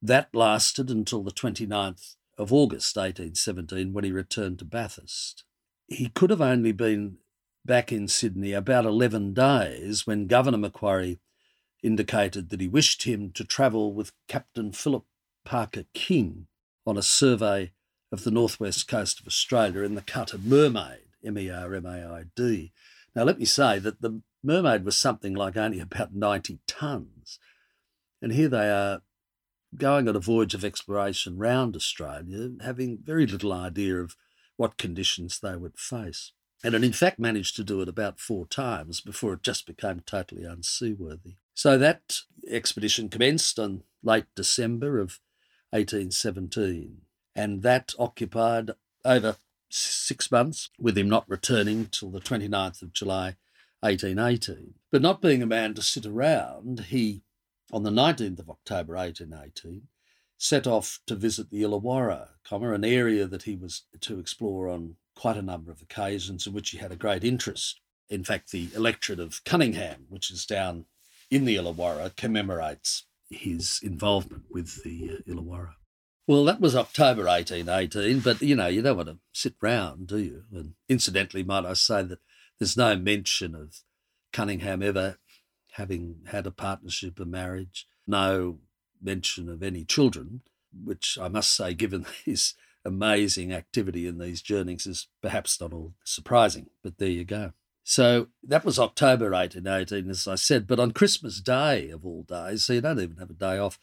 That 0.00 0.34
lasted 0.34 0.90
until 0.90 1.22
the 1.22 1.30
29th 1.30 2.14
of 2.38 2.54
August 2.54 2.96
1817 2.96 3.92
when 3.92 4.04
he 4.04 4.10
returned 4.10 4.58
to 4.60 4.64
Bathurst. 4.64 5.44
He 5.88 6.08
could 6.08 6.30
have 6.30 6.40
only 6.40 6.72
been 6.72 7.18
back 7.66 7.92
in 7.92 8.08
Sydney 8.08 8.54
about 8.54 8.86
11 8.86 9.34
days 9.34 10.06
when 10.06 10.26
Governor 10.26 10.56
Macquarie 10.56 11.20
indicated 11.82 12.48
that 12.48 12.62
he 12.62 12.68
wished 12.68 13.02
him 13.02 13.30
to 13.32 13.44
travel 13.44 13.92
with 13.92 14.12
Captain 14.26 14.72
Philip 14.72 15.04
Parker 15.44 15.84
King 15.92 16.46
on 16.88 16.96
a 16.96 17.02
survey 17.02 17.72
of 18.10 18.24
the 18.24 18.30
northwest 18.30 18.88
coast 18.88 19.20
of 19.20 19.26
Australia 19.26 19.82
in 19.82 19.94
the 19.94 20.02
cutter 20.02 20.38
Mermaid, 20.38 21.00
M 21.24 21.38
E 21.38 21.50
R 21.50 21.74
M 21.74 21.86
A 21.86 22.06
I 22.06 22.24
D. 22.34 22.72
Now, 23.14 23.24
let 23.24 23.38
me 23.38 23.44
say 23.44 23.78
that 23.78 24.00
the 24.00 24.20
Mermaid 24.42 24.84
was 24.84 24.96
something 24.96 25.34
like 25.34 25.56
only 25.56 25.80
about 25.80 26.14
90 26.14 26.60
tonnes. 26.66 27.38
And 28.22 28.32
here 28.32 28.48
they 28.48 28.70
are 28.70 29.02
going 29.76 30.08
on 30.08 30.16
a 30.16 30.20
voyage 30.20 30.54
of 30.54 30.64
exploration 30.64 31.36
round 31.36 31.76
Australia, 31.76 32.50
having 32.62 32.98
very 33.02 33.26
little 33.26 33.52
idea 33.52 33.96
of 33.96 34.16
what 34.56 34.78
conditions 34.78 35.38
they 35.40 35.56
would 35.56 35.78
face 35.78 36.32
and 36.64 36.74
it 36.74 36.84
in 36.84 36.92
fact 36.92 37.18
managed 37.18 37.56
to 37.56 37.64
do 37.64 37.80
it 37.80 37.88
about 37.88 38.18
four 38.18 38.46
times 38.46 39.00
before 39.00 39.34
it 39.34 39.42
just 39.42 39.66
became 39.66 40.00
totally 40.00 40.42
unseaworthy. 40.42 41.36
So 41.54 41.78
that 41.78 42.20
expedition 42.48 43.08
commenced 43.08 43.58
on 43.58 43.82
late 44.02 44.26
December 44.34 44.98
of 44.98 45.20
1817, 45.70 47.02
and 47.34 47.62
that 47.62 47.94
occupied 47.98 48.72
over 49.04 49.36
six 49.70 50.30
months, 50.30 50.70
with 50.78 50.96
him 50.96 51.08
not 51.08 51.28
returning 51.28 51.86
till 51.86 52.10
the 52.10 52.20
29th 52.20 52.82
of 52.82 52.92
July 52.92 53.36
1818. 53.80 54.74
But 54.90 55.02
not 55.02 55.20
being 55.20 55.42
a 55.42 55.46
man 55.46 55.74
to 55.74 55.82
sit 55.82 56.06
around, 56.06 56.86
he, 56.88 57.22
on 57.72 57.82
the 57.82 57.90
19th 57.90 58.40
of 58.40 58.50
October 58.50 58.94
1818, 58.94 59.88
set 60.38 60.66
off 60.66 61.00
to 61.06 61.14
visit 61.14 61.50
the 61.50 61.62
Illawarra, 61.62 62.28
an 62.50 62.84
area 62.84 63.26
that 63.26 63.42
he 63.42 63.56
was 63.56 63.82
to 64.00 64.18
explore 64.18 64.68
on 64.68 64.96
quite 65.14 65.36
a 65.36 65.42
number 65.42 65.70
of 65.70 65.82
occasions 65.82 66.46
in 66.46 66.52
which 66.52 66.70
he 66.70 66.78
had 66.78 66.92
a 66.92 66.96
great 66.96 67.24
interest. 67.24 67.80
In 68.08 68.24
fact, 68.24 68.50
the 68.50 68.68
electorate 68.74 69.20
of 69.20 69.44
Cunningham, 69.44 70.06
which 70.08 70.30
is 70.30 70.46
down 70.46 70.86
in 71.30 71.44
the 71.44 71.56
Illawarra, 71.56 72.16
commemorates 72.16 73.04
his 73.30 73.80
involvement 73.82 74.44
with 74.50 74.82
the 74.84 75.10
uh, 75.18 75.30
Illawarra. 75.32 75.74
Well, 76.26 76.44
that 76.44 76.60
was 76.60 76.76
October 76.76 77.24
1818, 77.24 78.20
but 78.20 78.42
you 78.42 78.54
know, 78.54 78.66
you 78.66 78.82
don't 78.82 78.96
want 78.96 79.08
to 79.08 79.18
sit 79.32 79.54
round, 79.62 80.08
do 80.08 80.18
you? 80.18 80.44
And 80.52 80.74
incidentally, 80.88 81.42
might 81.42 81.64
I 81.64 81.72
say 81.72 82.02
that 82.02 82.18
there's 82.58 82.76
no 82.76 82.96
mention 82.96 83.54
of 83.54 83.76
Cunningham 84.32 84.82
ever 84.82 85.16
having 85.72 86.16
had 86.26 86.46
a 86.46 86.50
partnership, 86.50 87.18
a 87.18 87.24
marriage, 87.24 87.86
no 88.06 88.58
mention 89.00 89.48
of 89.48 89.62
any 89.62 89.84
children, 89.84 90.42
which 90.84 91.16
I 91.20 91.28
must 91.28 91.54
say, 91.54 91.72
given 91.72 92.04
his 92.24 92.54
amazing 92.84 93.52
activity 93.52 94.06
in 94.06 94.18
these 94.18 94.42
journeys 94.42 94.86
is 94.86 95.08
perhaps 95.22 95.60
not 95.60 95.72
all 95.72 95.94
surprising, 96.04 96.66
but 96.82 96.98
there 96.98 97.08
you 97.08 97.24
go. 97.24 97.52
So 97.88 98.26
that 98.42 98.66
was 98.66 98.78
October 98.78 99.30
1818, 99.30 100.10
as 100.10 100.28
I 100.28 100.34
said. 100.34 100.66
But 100.66 100.78
on 100.78 100.90
Christmas 100.90 101.40
Day, 101.40 101.88
of 101.88 102.04
all 102.04 102.22
days, 102.22 102.64
so 102.64 102.74
you 102.74 102.82
don't 102.82 103.00
even 103.00 103.16
have 103.16 103.30
a 103.30 103.32
day 103.32 103.56
off, 103.56 103.78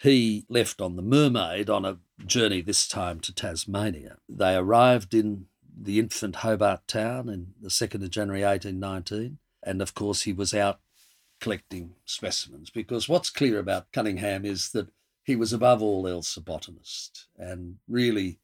he 0.00 0.46
left 0.48 0.80
on 0.80 0.94
the 0.94 1.02
Mermaid 1.02 1.68
on 1.68 1.84
a 1.84 1.98
journey 2.24 2.60
this 2.60 2.86
time 2.86 3.18
to 3.18 3.34
Tasmania. 3.34 4.18
They 4.28 4.54
arrived 4.54 5.12
in 5.12 5.46
the 5.76 5.98
infant 5.98 6.36
Hobart 6.36 6.86
town 6.86 7.28
in 7.28 7.54
the 7.60 7.68
2nd 7.68 8.04
of 8.04 8.10
January 8.10 8.44
1819. 8.44 9.38
And 9.64 9.82
of 9.82 9.92
course, 9.92 10.22
he 10.22 10.32
was 10.32 10.54
out 10.54 10.78
collecting 11.40 11.94
specimens 12.04 12.70
because 12.70 13.08
what's 13.08 13.28
clear 13.28 13.58
about 13.58 13.90
Cunningham 13.90 14.44
is 14.44 14.70
that 14.70 14.86
he 15.24 15.34
was 15.34 15.52
above 15.52 15.82
all 15.82 16.06
else 16.06 16.36
a 16.36 16.40
botanist. 16.40 17.26
And 17.36 17.78
really, 17.88 18.38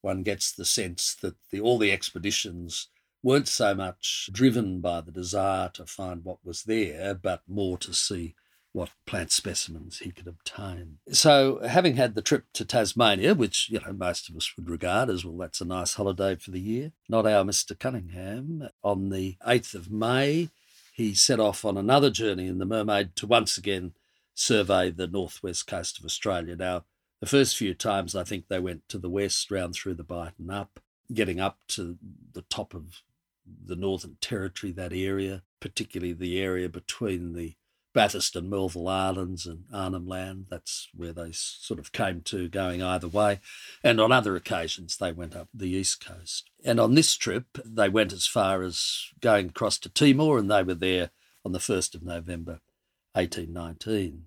one 0.00 0.22
gets 0.22 0.50
the 0.50 0.64
sense 0.64 1.14
that 1.20 1.34
the, 1.50 1.60
all 1.60 1.76
the 1.76 1.92
expeditions 1.92 2.88
weren't 3.24 3.48
so 3.48 3.74
much 3.74 4.28
driven 4.30 4.80
by 4.80 5.00
the 5.00 5.10
desire 5.10 5.70
to 5.70 5.86
find 5.86 6.22
what 6.24 6.44
was 6.44 6.64
there, 6.64 7.14
but 7.14 7.42
more 7.48 7.78
to 7.78 7.94
see 7.94 8.34
what 8.72 8.90
plant 9.06 9.32
specimens 9.32 9.98
he 10.00 10.10
could 10.10 10.26
obtain. 10.26 10.98
So, 11.10 11.60
having 11.66 11.96
had 11.96 12.14
the 12.14 12.22
trip 12.22 12.44
to 12.54 12.64
Tasmania, 12.64 13.34
which 13.34 13.70
you 13.70 13.80
know 13.80 13.92
most 13.92 14.28
of 14.28 14.36
us 14.36 14.52
would 14.56 14.68
regard 14.68 15.08
as 15.08 15.24
well, 15.24 15.38
that's 15.38 15.60
a 15.60 15.64
nice 15.64 15.94
holiday 15.94 16.34
for 16.34 16.50
the 16.50 16.60
year. 16.60 16.92
Not 17.08 17.24
our 17.24 17.44
Mr. 17.44 17.78
Cunningham. 17.78 18.68
On 18.82 19.08
the 19.08 19.36
eighth 19.46 19.74
of 19.74 19.90
May, 19.90 20.50
he 20.92 21.14
set 21.14 21.40
off 21.40 21.64
on 21.64 21.78
another 21.78 22.10
journey 22.10 22.46
in 22.46 22.58
the 22.58 22.66
Mermaid 22.66 23.16
to 23.16 23.26
once 23.26 23.56
again 23.56 23.94
survey 24.34 24.90
the 24.90 25.06
northwest 25.06 25.66
coast 25.66 25.98
of 25.98 26.04
Australia. 26.04 26.56
Now, 26.56 26.84
the 27.20 27.26
first 27.26 27.56
few 27.56 27.74
times 27.74 28.14
I 28.14 28.24
think 28.24 28.48
they 28.48 28.60
went 28.60 28.88
to 28.88 28.98
the 28.98 29.08
west, 29.08 29.50
round 29.50 29.74
through 29.74 29.94
the 29.94 30.04
Bight 30.04 30.32
and 30.38 30.50
up, 30.50 30.80
getting 31.12 31.40
up 31.40 31.58
to 31.68 31.96
the 32.32 32.42
top 32.42 32.74
of 32.74 33.02
the 33.46 33.76
Northern 33.76 34.16
Territory, 34.20 34.72
that 34.72 34.92
area, 34.92 35.42
particularly 35.60 36.12
the 36.12 36.40
area 36.40 36.68
between 36.68 37.32
the 37.34 37.54
Bathurst 37.94 38.34
and 38.34 38.50
Melville 38.50 38.88
Islands 38.88 39.46
and 39.46 39.64
Arnhem 39.72 40.06
Land. 40.06 40.46
That's 40.50 40.88
where 40.92 41.12
they 41.12 41.30
sort 41.32 41.78
of 41.78 41.92
came 41.92 42.22
to 42.22 42.48
going 42.48 42.82
either 42.82 43.06
way. 43.06 43.40
And 43.84 44.00
on 44.00 44.10
other 44.10 44.34
occasions, 44.34 44.96
they 44.96 45.12
went 45.12 45.36
up 45.36 45.48
the 45.54 45.70
east 45.70 46.04
coast. 46.04 46.50
And 46.64 46.80
on 46.80 46.94
this 46.94 47.14
trip, 47.14 47.46
they 47.64 47.88
went 47.88 48.12
as 48.12 48.26
far 48.26 48.62
as 48.62 49.06
going 49.20 49.50
across 49.50 49.78
to 49.78 49.88
Timor, 49.88 50.38
and 50.38 50.50
they 50.50 50.64
were 50.64 50.74
there 50.74 51.10
on 51.44 51.52
the 51.52 51.60
1st 51.60 51.94
of 51.94 52.02
November 52.02 52.60
1819. 53.12 54.24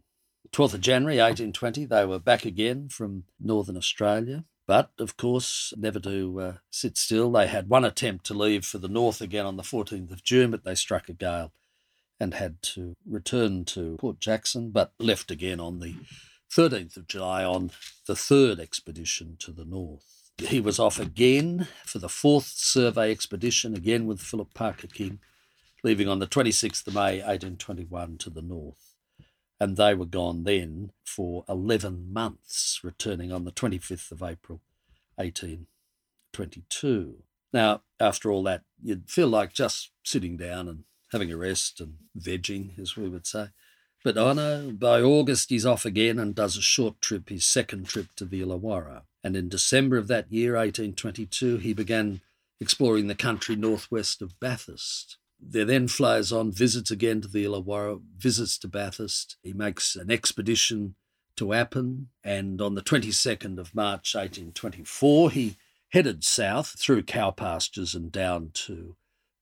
12th 0.52 0.74
of 0.76 0.82
January 0.82 1.18
1820, 1.18 1.86
they 1.86 2.06
were 2.06 2.20
back 2.20 2.46
again 2.46 2.88
from 2.88 3.26
northern 3.38 3.76
Australia. 3.76 4.46
But, 4.68 4.92
of 5.00 5.16
course, 5.16 5.74
never 5.78 6.00
to 6.02 6.42
uh, 6.42 6.54
sit 6.70 6.98
still. 6.98 7.32
They 7.32 7.48
had 7.48 7.70
one 7.70 7.86
attempt 7.86 8.26
to 8.26 8.34
leave 8.34 8.66
for 8.66 8.78
the 8.78 8.90
north 8.90 9.22
again 9.22 9.46
on 9.46 9.56
the 9.56 9.64
14th 9.64 10.12
of 10.12 10.24
June, 10.24 10.52
but 10.52 10.66
they 10.66 10.76
struck 10.76 11.08
a 11.08 11.14
gale 11.14 11.54
and 12.20 12.34
had 12.34 12.62
to 12.62 12.96
return 13.06 13.64
to 13.64 13.96
Port 13.98 14.20
Jackson, 14.20 14.72
but 14.72 14.92
left 15.00 15.32
again 15.32 15.62
on 15.62 15.80
the 15.80 15.96
13th 16.52 16.98
of 16.98 17.08
July 17.08 17.46
on 17.46 17.72
the 18.08 18.16
third 18.16 18.60
expedition 18.60 19.38
to 19.40 19.52
the 19.52 19.66
north. 19.66 20.32
He 20.38 20.60
was 20.60 20.80
off 20.80 21.00
again 21.00 21.68
for 21.86 22.00
the 22.00 22.10
fourth 22.10 22.48
survey 22.48 23.10
expedition, 23.12 23.74
again 23.74 24.06
with 24.06 24.20
Philip 24.22 24.54
Parker 24.54 24.88
King, 24.88 25.20
leaving 25.84 26.08
on 26.10 26.20
the 26.20 26.28
26th 26.28 26.86
of 26.88 26.94
May 26.94 27.20
1821 27.20 28.18
to 28.20 28.30
the 28.30 28.42
north. 28.42 28.87
And 29.60 29.76
they 29.76 29.96
were 29.96 30.06
gone 30.06 30.44
then 30.44 30.92
for 31.04 31.44
11 31.50 32.14
months, 32.14 32.80
returning 32.84 33.32
on 33.32 33.44
the 33.44 33.52
25th 33.52 34.12
of 34.12 34.22
April 34.22 34.62
1822. 35.16 37.24
Now, 37.52 37.82
after 38.00 38.32
all 38.32 38.44
that, 38.44 38.62
you'd 38.84 39.10
feel 39.10 39.28
like 39.28 39.54
just 39.54 39.90
sitting 40.04 40.38
down 40.38 40.68
and 40.68 40.84
having 41.12 41.32
a 41.32 41.38
rest 41.38 41.82
and 41.82 41.96
vegging, 42.18 42.78
as 42.80 42.96
we 42.96 43.10
would 43.10 43.26
say. 43.26 43.48
But 44.04 44.18
oh 44.18 44.34
no, 44.34 44.72
by 44.72 45.02
August 45.02 45.50
he's 45.50 45.66
off 45.66 45.86
again 45.86 46.20
and 46.20 46.36
does 46.36 46.56
a 46.56 46.62
short 46.62 47.02
trip, 47.02 47.30
his 47.30 47.46
second 47.46 47.88
trip 47.88 48.08
to 48.18 48.26
the 48.26 48.42
Illawarra. 48.42 49.04
And 49.24 49.36
in 49.36 49.50
December 49.50 49.98
of 49.98 50.08
that 50.08 50.32
year, 50.32 50.54
1822, 50.54 51.58
he 51.58 51.74
began 51.74 52.22
exploring 52.60 53.08
the 53.08 53.16
country 53.16 53.56
northwest 53.56 54.22
of 54.22 54.40
Bathurst. 54.40 55.18
There 55.40 55.66
then 55.66 55.88
flies 55.88 56.32
on, 56.32 56.52
visits 56.52 56.92
again 56.92 57.22
to 57.22 57.28
the 57.28 57.46
Illawarra, 57.46 58.02
visits 58.18 58.58
to 58.60 58.68
Bathurst. 58.68 59.38
He 59.44 59.54
makes 59.54 59.96
an 59.96 60.12
expedition 60.12 60.96
to 61.38 61.54
Appin, 61.54 62.08
and 62.24 62.62
on 62.62 62.76
the 62.76 62.82
22nd 62.82 63.60
of 63.60 63.76
March 63.76 64.16
1824, 64.16 65.32
he 65.32 65.58
headed 65.90 66.24
south 66.24 66.76
through 66.80 67.04
cow 67.04 67.32
pastures 67.32 67.96
and 67.96 68.12
down 68.12 68.50
to 68.54 68.96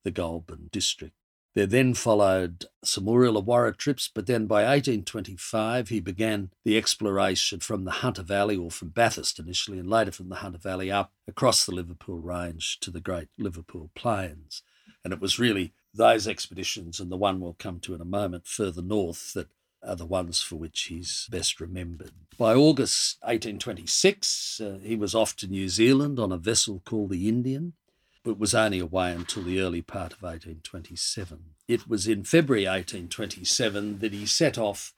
the 0.04 0.12
Goulburn 0.12 0.70
district. 0.72 1.16
There 1.56 1.66
then 1.66 1.94
followed 1.94 2.66
some 2.84 3.06
more 3.06 3.22
Illawarra 3.22 3.78
trips, 3.78 4.10
but 4.14 4.28
then 4.28 4.46
by 4.46 4.64
1825 4.64 5.88
he 5.88 6.02
began 6.02 6.52
the 6.66 6.78
exploration 6.78 7.62
from 7.62 7.86
the 7.86 7.92
Hunter 7.92 8.24
Valley, 8.24 8.58
or 8.58 8.70
from 8.70 8.90
Bathurst 8.90 9.40
initially, 9.40 9.80
and 9.80 9.90
later 9.90 10.12
from 10.12 10.28
the 10.28 10.36
Hunter 10.36 10.60
Valley 10.60 10.92
up 10.92 11.14
across 11.28 11.66
the 11.66 11.74
Liverpool 11.74 12.20
Range 12.20 12.78
to 12.82 12.92
the 12.92 13.00
Great 13.00 13.30
Liverpool 13.38 13.90
Plains. 13.96 14.64
And 15.04 15.14
it 15.14 15.22
was 15.22 15.40
really 15.40 15.74
those 15.96 16.28
expeditions, 16.28 17.00
and 17.00 17.12
the 17.12 17.18
one 17.18 17.40
we'll 17.40 17.56
come 17.58 17.80
to 17.82 17.94
in 17.94 18.02
a 18.02 18.06
moment 18.06 18.48
further 18.48 18.82
north, 18.82 19.34
that 19.34 19.48
are 19.84 19.96
the 19.96 20.06
ones 20.06 20.42
for 20.42 20.56
which 20.56 20.84
he's 20.84 21.28
best 21.30 21.60
remembered. 21.60 22.12
By 22.38 22.56
August 22.56 23.18
1826, 23.22 24.62
uh, 24.62 24.80
he 24.82 24.96
was 24.96 25.14
off 25.14 25.36
to 25.38 25.48
New 25.48 25.70
Zealand 25.70 26.20
on 26.20 26.32
a 26.32 26.38
vessel 26.38 26.82
called 26.86 27.12
the 27.12 27.30
Indian, 27.30 27.74
but 28.24 28.40
was 28.40 28.56
only 28.56 28.80
away 28.80 29.12
until 29.12 29.44
the 29.44 29.62
early 29.62 29.82
part 29.82 30.12
of 30.12 30.24
1827. 30.24 31.40
It 31.68 31.88
was 31.88 32.08
in 32.08 32.24
February 32.24 32.66
1827 32.66 34.00
that 34.00 34.14
he 34.14 34.26
set 34.26 34.58
off 34.58 34.94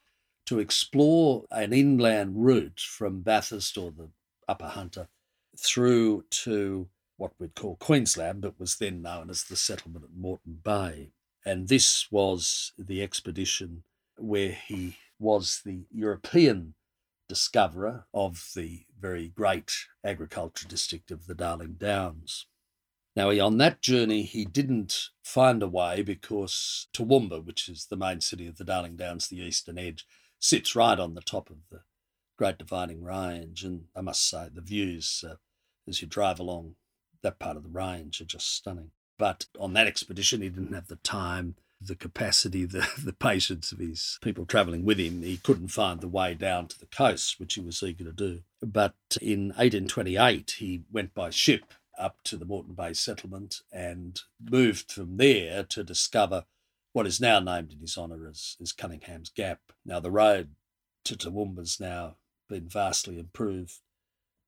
to 0.45 0.59
explore 0.59 1.43
an 1.51 1.73
inland 1.73 2.45
route 2.45 2.79
from 2.79 3.19
Bathurst 3.21 3.77
or 3.77 3.91
the 3.91 4.09
Upper 4.47 4.67
Hunter 4.67 5.09
through 5.57 6.23
to 6.29 6.87
what 7.17 7.33
we'd 7.39 7.55
call 7.55 7.75
Queensland, 7.75 8.41
but 8.41 8.59
was 8.59 8.77
then 8.77 9.01
known 9.01 9.29
as 9.29 9.43
the 9.43 9.55
settlement 9.55 10.05
at 10.05 10.15
Moreton 10.15 10.59
Bay. 10.63 11.11
And 11.45 11.67
this 11.67 12.11
was 12.11 12.73
the 12.77 13.01
expedition 13.01 13.83
where 14.17 14.51
he 14.51 14.97
was 15.19 15.61
the 15.65 15.85
European 15.91 16.75
discoverer 17.27 18.05
of 18.13 18.49
the 18.55 18.85
very 18.99 19.29
great 19.29 19.71
agriculture 20.03 20.67
district 20.67 21.11
of 21.11 21.27
the 21.27 21.35
Darling 21.35 21.75
Downs. 21.77 22.45
Now, 23.15 23.31
on 23.31 23.57
that 23.57 23.81
journey, 23.81 24.21
he 24.21 24.45
didn't 24.45 25.09
find 25.23 25.63
a 25.63 25.67
way 25.67 26.03
because 26.03 26.87
Toowoomba, 26.93 27.43
which 27.43 27.67
is 27.67 27.87
the 27.87 27.97
main 27.97 28.21
city 28.21 28.45
of 28.45 28.57
the 28.57 28.63
Darling 28.63 28.95
Downs, 28.95 29.27
the 29.27 29.41
eastern 29.41 29.79
edge, 29.79 30.05
sits 30.39 30.75
right 30.75 30.99
on 30.99 31.15
the 31.15 31.21
top 31.21 31.49
of 31.49 31.57
the 31.71 31.81
Great 32.37 32.59
Dividing 32.59 33.03
Range. 33.03 33.63
And 33.63 33.85
I 33.95 34.01
must 34.01 34.29
say, 34.29 34.49
the 34.53 34.61
views 34.61 35.23
uh, 35.27 35.35
as 35.87 36.01
you 36.01 36.07
drive 36.07 36.39
along 36.39 36.75
that 37.21 37.39
part 37.39 37.57
of 37.57 37.63
the 37.63 37.69
range 37.69 38.21
are 38.21 38.25
just 38.25 38.53
stunning. 38.53 38.91
But 39.17 39.47
on 39.59 39.73
that 39.73 39.87
expedition, 39.87 40.41
he 40.41 40.49
didn't 40.49 40.73
have 40.73 40.87
the 40.87 40.97
time 40.97 41.55
the 41.79 41.95
capacity, 41.95 42.65
the, 42.65 42.87
the 43.03 43.13
patience 43.13 43.71
of 43.71 43.79
his 43.79 44.17
people 44.21 44.45
travelling 44.45 44.85
with 44.85 44.99
him, 44.99 45.21
he 45.21 45.37
couldn't 45.37 45.69
find 45.69 46.01
the 46.01 46.07
way 46.07 46.33
down 46.33 46.67
to 46.67 46.79
the 46.79 46.87
coast, 46.87 47.39
which 47.39 47.55
he 47.55 47.61
was 47.61 47.83
eager 47.83 48.03
to 48.03 48.11
do. 48.11 48.41
But 48.61 48.95
in 49.21 49.49
1828, 49.49 50.55
he 50.57 50.83
went 50.91 51.13
by 51.13 51.29
ship 51.29 51.73
up 51.97 52.17
to 52.23 52.37
the 52.37 52.45
Moreton 52.45 52.73
Bay 52.73 52.93
settlement 52.93 53.61
and 53.71 54.21
moved 54.39 54.91
from 54.91 55.17
there 55.17 55.63
to 55.63 55.83
discover 55.83 56.45
what 56.93 57.07
is 57.07 57.21
now 57.21 57.39
named 57.39 57.73
in 57.73 57.79
his 57.79 57.97
honour 57.97 58.27
as, 58.27 58.55
as 58.61 58.71
Cunningham's 58.71 59.29
Gap. 59.29 59.59
Now, 59.85 59.99
the 59.99 60.11
road 60.11 60.49
to 61.05 61.15
Toowoomba's 61.15 61.79
now 61.79 62.15
been 62.49 62.67
vastly 62.67 63.19
improved 63.19 63.79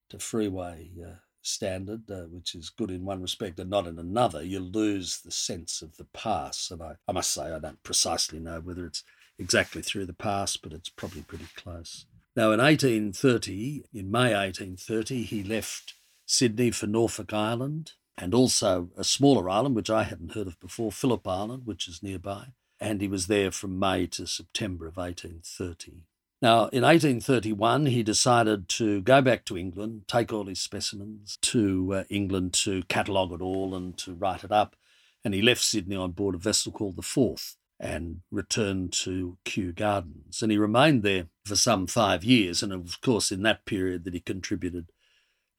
to 0.09 0.19
freeway 0.19 0.89
uh, 1.05 1.15
standard, 1.41 2.09
uh, 2.09 2.23
which 2.23 2.55
is 2.55 2.69
good 2.69 2.91
in 2.91 3.05
one 3.05 3.21
respect 3.21 3.59
and 3.59 3.69
not 3.69 3.87
in 3.87 3.99
another, 3.99 4.43
you 4.43 4.59
lose 4.59 5.19
the 5.19 5.31
sense 5.31 5.81
of 5.81 5.97
the 5.97 6.07
past. 6.13 6.71
And 6.71 6.81
I, 6.81 6.95
I 7.07 7.11
must 7.11 7.31
say, 7.31 7.51
I 7.51 7.59
don't 7.59 7.81
precisely 7.83 8.39
know 8.39 8.59
whether 8.59 8.85
it's 8.85 9.03
exactly 9.37 9.81
through 9.81 10.05
the 10.05 10.13
past, 10.13 10.61
but 10.61 10.73
it's 10.73 10.89
probably 10.89 11.21
pretty 11.21 11.47
close. 11.55 12.05
Now, 12.35 12.51
in 12.51 12.59
1830, 12.59 13.85
in 13.93 14.11
May 14.11 14.33
1830, 14.33 15.23
he 15.23 15.43
left 15.43 15.95
Sydney 16.25 16.71
for 16.71 16.87
Norfolk 16.87 17.33
Island 17.33 17.93
and 18.17 18.33
also 18.33 18.89
a 18.97 19.03
smaller 19.03 19.49
island, 19.49 19.75
which 19.75 19.89
I 19.89 20.03
hadn't 20.03 20.33
heard 20.33 20.47
of 20.47 20.59
before, 20.59 20.91
Phillip 20.91 21.27
Island, 21.27 21.65
which 21.65 21.87
is 21.87 22.03
nearby. 22.03 22.47
And 22.79 23.01
he 23.01 23.07
was 23.07 23.27
there 23.27 23.51
from 23.51 23.79
May 23.79 24.07
to 24.07 24.27
September 24.27 24.87
of 24.87 24.97
1830. 24.97 26.03
Now, 26.41 26.67
in 26.67 26.83
1831, 26.83 27.87
he 27.87 28.01
decided 28.01 28.69
to 28.69 29.01
go 29.01 29.21
back 29.21 29.43
to 29.45 29.57
England, 29.57 30.03
take 30.07 30.31
all 30.31 30.45
his 30.45 30.61
specimens 30.61 31.37
to 31.41 31.93
uh, 31.93 32.03
England 32.09 32.53
to 32.53 32.83
catalogue 32.83 33.33
it 33.33 33.41
all 33.41 33.75
and 33.75 33.97
to 33.97 34.13
write 34.13 34.45
it 34.45 34.51
up. 34.51 34.77
And 35.25 35.33
he 35.33 35.41
left 35.41 35.61
Sydney 35.61 35.97
on 35.97 36.11
board 36.11 36.35
a 36.35 36.37
vessel 36.37 36.71
called 36.71 36.95
the 36.95 37.01
Forth 37.01 37.57
and 37.77 38.21
returned 38.31 38.93
to 38.93 39.37
Kew 39.43 39.73
Gardens. 39.73 40.41
And 40.41 40.49
he 40.49 40.57
remained 40.57 41.03
there 41.03 41.27
for 41.45 41.57
some 41.57 41.87
five 41.87 42.23
years. 42.23 42.63
And 42.63 42.71
of 42.71 43.01
course, 43.01 43.31
in 43.31 43.43
that 43.43 43.65
period 43.65 44.05
that 44.05 44.13
he 44.13 44.21
contributed 44.21 44.91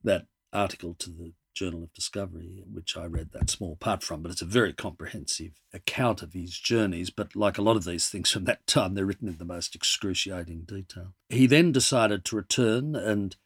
that 0.03 0.27
article 0.51 0.95
to 0.95 1.11
the 1.11 1.33
Journal 1.55 1.85
of 1.85 1.95
Discovery, 1.95 2.63
which 2.71 2.97
I 2.97 3.05
read 3.05 3.31
that 3.33 3.51
small 3.51 3.77
part 3.77 4.03
from, 4.03 4.23
but 4.23 4.33
it's 4.33 4.43
a 4.43 4.47
very 4.47 4.73
comprehensive 4.73 5.53
account 5.73 6.23
of 6.23 6.33
his 6.33 6.59
journeys. 6.59 7.11
But 7.11 7.37
like 7.37 7.59
a 7.59 7.63
lot 7.63 7.77
of 7.77 7.85
these 7.85 8.09
things 8.09 8.31
from 8.31 8.45
that 8.45 8.67
time, 8.67 8.95
they're 8.95 9.05
written 9.05 9.29
in 9.29 9.39
the 9.39 9.45
most 9.45 9.75
excruciating 9.75 10.63
detail. 10.63 11.15
He 11.29 11.47
then 11.47 11.73
decided 11.73 12.25
to 12.27 12.37
return 12.37 12.95
and 12.97 13.37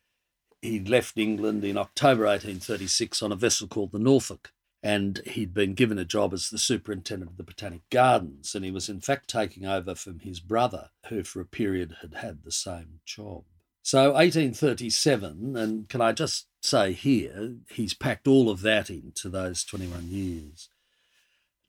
he 0.63 0.81
left 0.81 1.19
England 1.19 1.63
in 1.65 1.77
October 1.77 2.23
1836 2.23 3.23
on 3.23 3.33
a 3.33 3.37
vessel 3.37 3.69
called 3.69 3.93
the 3.93 3.99
Norfolk. 3.99 4.53
And 4.83 5.23
he'd 5.25 5.55
been 5.55 5.73
given 5.73 5.99
a 5.99 6.05
job 6.05 6.35
as 6.35 6.51
the 6.51 6.59
superintendent 6.59 7.31
of 7.31 7.37
the 7.39 7.43
Botanic 7.43 7.89
Gardens. 7.91 8.55
And 8.55 8.67
he 8.67 8.71
was, 8.71 8.91
in 8.91 9.01
fact, 9.01 9.31
taking 9.31 9.65
over 9.65 9.95
from 9.95 10.19
his 10.19 10.41
brother, 10.41 10.91
who 11.09 11.23
for 11.23 11.41
a 11.41 11.47
period 11.47 11.97
had 12.03 12.15
had 12.17 12.43
the 12.43 12.53
same 12.53 13.01
job. 13.07 13.45
So 13.83 14.13
1837, 14.13 15.57
and 15.57 15.89
can 15.89 16.01
I 16.01 16.13
just 16.13 16.47
say 16.65 16.93
here, 16.93 17.57
he's 17.71 17.95
packed 17.95 18.27
all 18.27 18.49
of 18.49 18.63
that 18.63 18.89
into 18.91 19.29
those 19.29 19.65
21 19.65 20.09
years. 20.09 20.69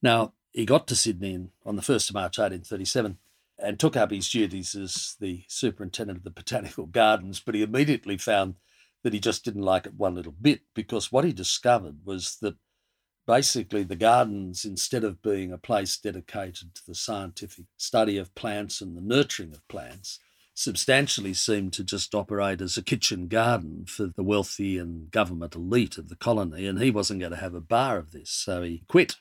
Now, 0.02 0.34
he 0.52 0.66
got 0.66 0.88
to 0.88 0.96
Sydney 0.96 1.50
on 1.66 1.76
the 1.76 1.82
1st 1.82 2.10
of 2.10 2.14
March 2.16 2.38
1837 2.38 3.18
and 3.58 3.80
took 3.80 3.96
up 3.96 4.12
his 4.12 4.30
duties 4.30 4.76
as 4.76 5.16
the 5.20 5.44
superintendent 5.48 6.20
of 6.20 6.24
the 6.24 6.30
botanical 6.30 6.86
gardens, 6.86 7.40
but 7.40 7.56
he 7.56 7.62
immediately 7.62 8.18
found 8.18 8.56
that 9.04 9.14
he 9.14 9.20
just 9.20 9.44
didn't 9.46 9.62
like 9.62 9.86
it 9.86 9.96
one 9.96 10.16
little 10.16 10.34
bit 10.42 10.62
because 10.74 11.12
what 11.12 11.26
he 11.26 11.34
discovered 11.34 11.98
was 12.06 12.38
that 12.42 12.56
basically 13.28 13.84
the 13.84 13.96
gardens, 13.96 14.66
instead 14.66 15.04
of 15.04 15.22
being 15.22 15.52
a 15.52 15.58
place 15.58 15.98
dedicated 15.98 16.74
to 16.74 16.86
the 16.88 16.96
scientific 16.96 17.66
study 17.78 18.18
of 18.18 18.34
plants 18.36 18.82
and 18.82 18.96
the 18.96 19.02
nurturing 19.02 19.52
of 19.52 19.68
plants, 19.68 20.20
substantially 20.56 21.34
seemed 21.34 21.74
to 21.74 21.84
just 21.84 22.16
operate 22.16 22.62
as 22.62 22.78
a 22.78 22.82
kitchen 22.82 23.28
garden 23.28 23.86
for 23.86 24.08
the 24.08 24.24
wealthy 24.24 24.78
and 24.78 25.12
government 25.12 25.54
elite 25.54 25.98
of 25.98 26.10
the 26.10 26.16
colony, 26.16 26.66
and 26.66 26.82
he 26.82 26.90
wasn't 26.90 27.20
going 27.20 27.34
to 27.34 27.38
have 27.38 27.54
a 27.54 27.62
bar 27.62 27.98
of 27.98 28.12
this, 28.12 28.32
so 28.32 28.64
he 28.64 28.84
quit. 28.88 29.18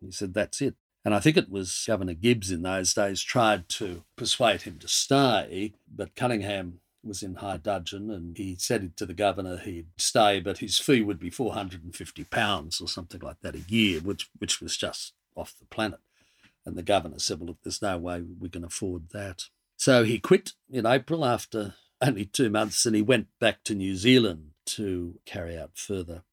He 0.00 0.10
said, 0.10 0.34
That's 0.34 0.60
it. 0.60 0.74
And 1.04 1.14
I 1.14 1.20
think 1.20 1.36
it 1.36 1.50
was 1.50 1.84
Governor 1.86 2.14
Gibbs 2.14 2.50
in 2.50 2.62
those 2.62 2.92
days 2.92 3.22
tried 3.22 3.68
to 3.70 4.02
persuade 4.16 4.62
him 4.62 4.78
to 4.80 4.88
stay, 4.88 5.74
but 5.94 6.16
Cunningham 6.16 6.80
was 7.04 7.22
in 7.22 7.36
high 7.36 7.56
dudgeon 7.56 8.10
and 8.10 8.36
he 8.36 8.56
said 8.58 8.96
to 8.96 9.06
the 9.06 9.14
governor 9.14 9.56
he'd 9.58 9.86
stay, 9.96 10.40
but 10.40 10.58
his 10.58 10.78
fee 10.78 11.00
would 11.00 11.18
be 11.18 11.30
£450 11.30 12.82
or 12.82 12.88
something 12.88 13.20
like 13.20 13.40
that 13.40 13.54
a 13.54 13.60
year, 13.68 14.00
which, 14.00 14.28
which 14.38 14.60
was 14.60 14.76
just 14.76 15.14
off 15.36 15.54
the 15.58 15.66
planet. 15.66 16.00
And 16.66 16.76
the 16.76 16.82
governor 16.82 17.18
said, 17.18 17.38
Well, 17.38 17.48
look, 17.48 17.58
there's 17.62 17.80
no 17.80 17.96
way 17.96 18.22
we 18.38 18.50
can 18.50 18.64
afford 18.64 19.10
that. 19.10 19.44
So 19.78 20.02
he 20.02 20.18
quit 20.18 20.54
in 20.68 20.84
April 20.84 21.24
after 21.24 21.74
only 22.02 22.24
two 22.24 22.50
months 22.50 22.84
and 22.84 22.96
he 22.96 23.02
went 23.02 23.28
back 23.38 23.62
to 23.64 23.76
New 23.76 23.94
Zealand 23.94 24.50
to 24.66 25.20
carry 25.24 25.56
out 25.56 25.78
further 25.78 26.24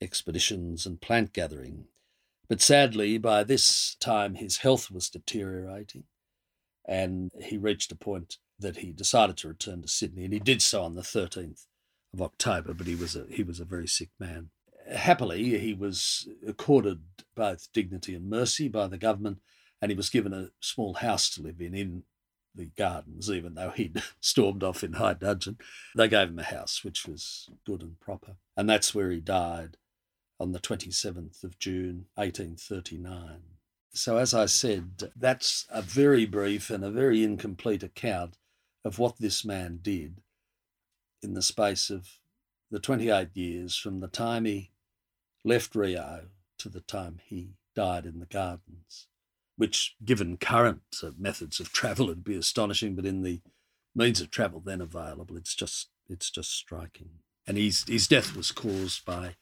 expeditions 0.00 0.86
and 0.86 1.00
plant 1.00 1.34
gathering. 1.34 1.84
But 2.48 2.62
sadly, 2.62 3.18
by 3.18 3.44
this 3.44 3.96
time 4.00 4.36
his 4.36 4.58
health 4.58 4.90
was 4.90 5.10
deteriorating 5.10 6.04
and 6.88 7.30
he 7.38 7.58
reached 7.58 7.92
a 7.92 7.96
point 7.96 8.38
that 8.58 8.78
he 8.78 8.92
decided 8.92 9.36
to 9.38 9.48
return 9.48 9.82
to 9.82 9.88
Sydney, 9.88 10.24
and 10.24 10.32
he 10.32 10.40
did 10.40 10.62
so 10.62 10.82
on 10.82 10.94
the 10.94 11.02
13th 11.02 11.66
of 12.14 12.22
October, 12.22 12.72
but 12.72 12.86
he 12.86 12.94
was 12.94 13.14
a, 13.14 13.26
he 13.28 13.42
was 13.42 13.60
a 13.60 13.64
very 13.64 13.88
sick 13.88 14.10
man. 14.18 14.50
Happily, 14.90 15.58
he 15.58 15.74
was 15.74 16.28
accorded 16.46 17.00
both 17.34 17.72
dignity 17.72 18.14
and 18.14 18.28
mercy 18.30 18.68
by 18.68 18.86
the 18.86 18.98
government, 18.98 19.38
and 19.82 19.90
he 19.90 19.96
was 19.96 20.10
given 20.10 20.32
a 20.32 20.50
small 20.60 20.94
house 20.94 21.28
to 21.30 21.42
live 21.42 21.60
in 21.60 21.74
in 21.74 22.04
the 22.54 22.70
gardens, 22.76 23.30
even 23.30 23.54
though 23.54 23.70
he'd 23.70 24.02
stormed 24.20 24.62
off 24.62 24.84
in 24.84 24.94
high 24.94 25.14
dudgeon. 25.14 25.58
They 25.96 26.08
gave 26.08 26.28
him 26.28 26.38
a 26.38 26.44
house, 26.44 26.84
which 26.84 27.06
was 27.06 27.48
good 27.66 27.82
and 27.82 27.98
proper. 28.00 28.36
And 28.56 28.68
that's 28.68 28.94
where 28.94 29.10
he 29.10 29.20
died 29.20 29.76
on 30.38 30.52
the 30.52 30.60
27th 30.60 31.44
of 31.44 31.58
June, 31.58 32.06
1839. 32.14 33.42
So, 33.92 34.16
as 34.16 34.34
I 34.34 34.46
said, 34.46 35.12
that's 35.14 35.66
a 35.70 35.80
very 35.80 36.26
brief 36.26 36.70
and 36.70 36.84
a 36.84 36.90
very 36.90 37.22
incomplete 37.22 37.82
account 37.82 38.36
of 38.84 38.98
what 38.98 39.18
this 39.18 39.44
man 39.44 39.78
did 39.80 40.20
in 41.22 41.34
the 41.34 41.42
space 41.42 41.90
of 41.90 42.18
the 42.70 42.80
28 42.80 43.28
years 43.34 43.76
from 43.76 44.00
the 44.00 44.08
time 44.08 44.44
he 44.44 44.72
left 45.44 45.74
Rio 45.74 46.26
to 46.58 46.68
the 46.68 46.80
time 46.80 47.20
he 47.24 47.50
died 47.74 48.04
in 48.04 48.18
the 48.18 48.26
gardens 48.26 49.06
which, 49.56 49.94
given 50.04 50.36
current 50.36 50.82
uh, 51.02 51.10
methods 51.18 51.60
of 51.60 51.72
travel, 51.72 52.06
would 52.06 52.24
be 52.24 52.36
astonishing. 52.36 52.94
But 52.94 53.06
in 53.06 53.22
the 53.22 53.40
means 53.94 54.20
of 54.20 54.30
travel 54.30 54.60
then 54.60 54.80
available, 54.80 55.36
it's 55.36 55.54
just 55.54 55.88
it's 56.08 56.30
just 56.30 56.50
striking. 56.50 57.10
And 57.46 57.56
his 57.56 57.84
his 57.84 58.08
death 58.08 58.36
was 58.36 58.52
caused 58.52 59.04
by 59.04 59.36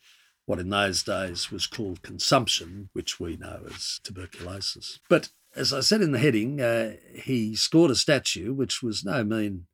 what 0.46 0.58
in 0.58 0.70
those 0.70 1.02
days 1.02 1.50
was 1.50 1.66
called 1.66 2.02
consumption, 2.02 2.90
which 2.92 3.20
we 3.20 3.36
know 3.36 3.62
as 3.72 4.00
tuberculosis. 4.02 4.98
But 5.08 5.30
as 5.54 5.72
I 5.72 5.80
said 5.80 6.00
in 6.00 6.12
the 6.12 6.18
heading, 6.18 6.60
uh, 6.60 6.96
he 7.14 7.54
scored 7.54 7.90
a 7.90 7.94
statue, 7.94 8.52
which 8.52 8.82
was 8.82 9.04
no 9.04 9.22
mean 9.22 9.66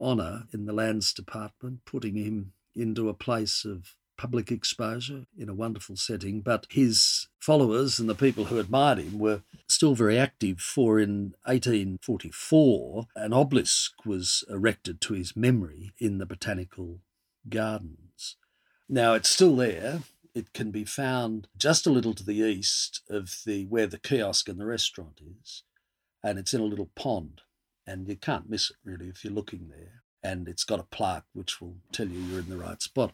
honour 0.00 0.44
in 0.52 0.66
the 0.66 0.72
Lands 0.72 1.12
Department, 1.12 1.80
putting 1.84 2.16
him 2.16 2.52
into 2.74 3.08
a 3.08 3.14
place 3.14 3.64
of 3.64 3.94
public 4.16 4.50
exposure 4.50 5.26
in 5.36 5.48
a 5.48 5.54
wonderful 5.54 5.96
setting, 5.96 6.40
but 6.40 6.66
his 6.70 7.28
followers 7.38 7.98
and 7.98 8.08
the 8.08 8.14
people 8.14 8.46
who 8.46 8.58
admired 8.58 8.98
him 8.98 9.18
were 9.18 9.42
still 9.68 9.94
very 9.94 10.18
active. 10.18 10.60
For 10.60 10.98
in 11.00 11.34
1844, 11.44 13.06
an 13.16 13.32
obelisk 13.32 13.92
was 14.04 14.44
erected 14.48 15.00
to 15.02 15.14
his 15.14 15.36
memory 15.36 15.92
in 15.98 16.18
the 16.18 16.26
Botanical 16.26 17.00
Gardens. 17.48 18.36
Now 18.88 19.14
it's 19.14 19.30
still 19.30 19.56
there. 19.56 20.00
It 20.34 20.52
can 20.52 20.70
be 20.70 20.84
found 20.84 21.48
just 21.56 21.86
a 21.86 21.90
little 21.90 22.14
to 22.14 22.24
the 22.24 22.34
east 22.34 23.02
of 23.08 23.42
the 23.46 23.66
where 23.66 23.86
the 23.86 23.98
kiosk 23.98 24.48
and 24.48 24.58
the 24.58 24.66
restaurant 24.66 25.20
is, 25.40 25.62
and 26.22 26.38
it's 26.38 26.52
in 26.52 26.60
a 26.60 26.64
little 26.64 26.90
pond, 26.96 27.42
and 27.86 28.08
you 28.08 28.16
can't 28.16 28.50
miss 28.50 28.70
it 28.70 28.76
really 28.84 29.08
if 29.08 29.24
you're 29.24 29.32
looking 29.32 29.68
there. 29.68 30.02
And 30.22 30.48
it's 30.48 30.64
got 30.64 30.80
a 30.80 30.84
plaque 30.84 31.26
which 31.34 31.60
will 31.60 31.76
tell 31.92 32.08
you 32.08 32.18
you're 32.18 32.40
in 32.40 32.48
the 32.48 32.56
right 32.56 32.80
spot. 32.80 33.12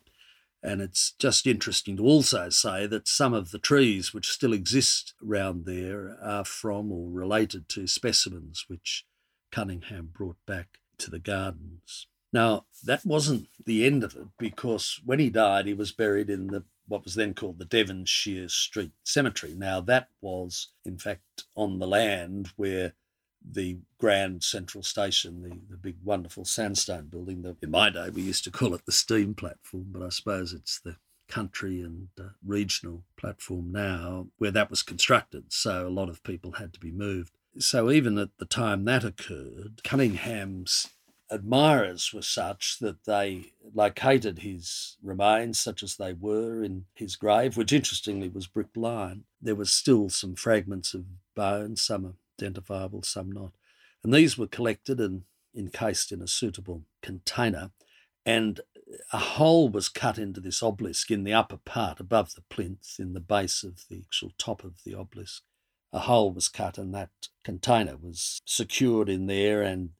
And 0.62 0.82
it's 0.82 1.12
just 1.18 1.46
interesting 1.46 1.96
to 1.96 2.04
also 2.04 2.50
say 2.50 2.86
that 2.86 3.08
some 3.08 3.32
of 3.32 3.50
the 3.50 3.58
trees 3.58 4.12
which 4.12 4.30
still 4.30 4.52
exist 4.52 5.14
around 5.26 5.64
there 5.64 6.18
are 6.22 6.44
from 6.44 6.92
or 6.92 7.08
related 7.10 7.68
to 7.70 7.86
specimens 7.86 8.66
which 8.68 9.06
Cunningham 9.50 10.10
brought 10.12 10.36
back 10.46 10.78
to 10.98 11.10
the 11.10 11.18
gardens. 11.18 12.06
Now, 12.32 12.66
that 12.84 13.04
wasn't 13.04 13.48
the 13.64 13.86
end 13.86 14.04
of 14.04 14.14
it 14.14 14.28
because 14.38 15.00
when 15.04 15.18
he 15.18 15.30
died, 15.30 15.66
he 15.66 15.74
was 15.74 15.92
buried 15.92 16.30
in 16.30 16.48
the 16.48 16.64
what 16.86 17.04
was 17.04 17.14
then 17.14 17.34
called 17.34 17.58
the 17.58 17.64
Devonshire 17.64 18.48
Street 18.48 18.90
Cemetery. 19.04 19.54
Now, 19.56 19.80
that 19.80 20.08
was, 20.20 20.68
in 20.84 20.98
fact, 20.98 21.44
on 21.54 21.78
the 21.78 21.86
land 21.86 22.48
where 22.56 22.94
the 23.48 23.78
Grand 23.98 24.42
Central 24.42 24.82
Station, 24.82 25.42
the, 25.42 25.58
the 25.70 25.76
big 25.76 25.96
wonderful 26.04 26.44
sandstone 26.44 27.06
building. 27.06 27.56
in 27.62 27.70
my 27.70 27.90
day 27.90 28.10
we 28.10 28.22
used 28.22 28.44
to 28.44 28.50
call 28.50 28.74
it 28.74 28.86
the 28.86 28.92
steam 28.92 29.34
platform, 29.34 29.86
but 29.88 30.02
I 30.02 30.08
suppose 30.10 30.52
it's 30.52 30.80
the 30.80 30.96
country 31.28 31.80
and 31.80 32.08
uh, 32.18 32.24
regional 32.44 33.04
platform 33.16 33.70
now 33.72 34.26
where 34.38 34.50
that 34.50 34.68
was 34.68 34.82
constructed. 34.82 35.44
So 35.52 35.86
a 35.86 35.88
lot 35.88 36.08
of 36.08 36.22
people 36.22 36.52
had 36.52 36.72
to 36.74 36.80
be 36.80 36.90
moved. 36.90 37.32
So 37.58 37.90
even 37.90 38.18
at 38.18 38.36
the 38.38 38.46
time 38.46 38.84
that 38.84 39.04
occurred, 39.04 39.80
Cunningham's 39.84 40.88
admirers 41.30 42.12
were 42.12 42.22
such 42.22 42.78
that 42.80 43.04
they 43.04 43.52
located 43.74 44.40
his 44.40 44.96
remains, 45.02 45.58
such 45.58 45.82
as 45.82 45.96
they 45.96 46.12
were, 46.12 46.62
in 46.62 46.86
his 46.94 47.16
grave, 47.16 47.56
which 47.56 47.72
interestingly 47.72 48.28
was 48.28 48.46
brick 48.46 48.68
lined. 48.76 49.24
There 49.40 49.54
was 49.54 49.72
still 49.72 50.10
some 50.10 50.34
fragments 50.34 50.92
of 50.92 51.04
bone, 51.34 51.76
some 51.76 52.16
identifiable, 52.40 53.02
some 53.02 53.30
not. 53.30 53.52
And 54.02 54.14
these 54.14 54.38
were 54.38 54.46
collected 54.46 55.00
and 55.00 55.22
encased 55.56 56.12
in 56.12 56.22
a 56.22 56.26
suitable 56.26 56.84
container. 57.02 57.70
And 58.24 58.60
a 59.12 59.18
hole 59.18 59.68
was 59.68 59.88
cut 59.88 60.18
into 60.18 60.40
this 60.40 60.62
obelisk 60.62 61.10
in 61.10 61.24
the 61.24 61.34
upper 61.34 61.58
part 61.58 62.00
above 62.00 62.34
the 62.34 62.42
plinth, 62.50 62.96
in 62.98 63.12
the 63.12 63.20
base 63.20 63.62
of 63.62 63.84
the 63.88 64.02
actual 64.06 64.32
top 64.38 64.64
of 64.64 64.82
the 64.84 64.94
obelisk. 64.94 65.42
A 65.92 66.00
hole 66.00 66.32
was 66.32 66.48
cut, 66.48 66.78
and 66.78 66.94
that 66.94 67.10
container 67.44 67.96
was 68.00 68.40
secured 68.44 69.08
in 69.08 69.26
there, 69.26 69.62
and 69.62 69.90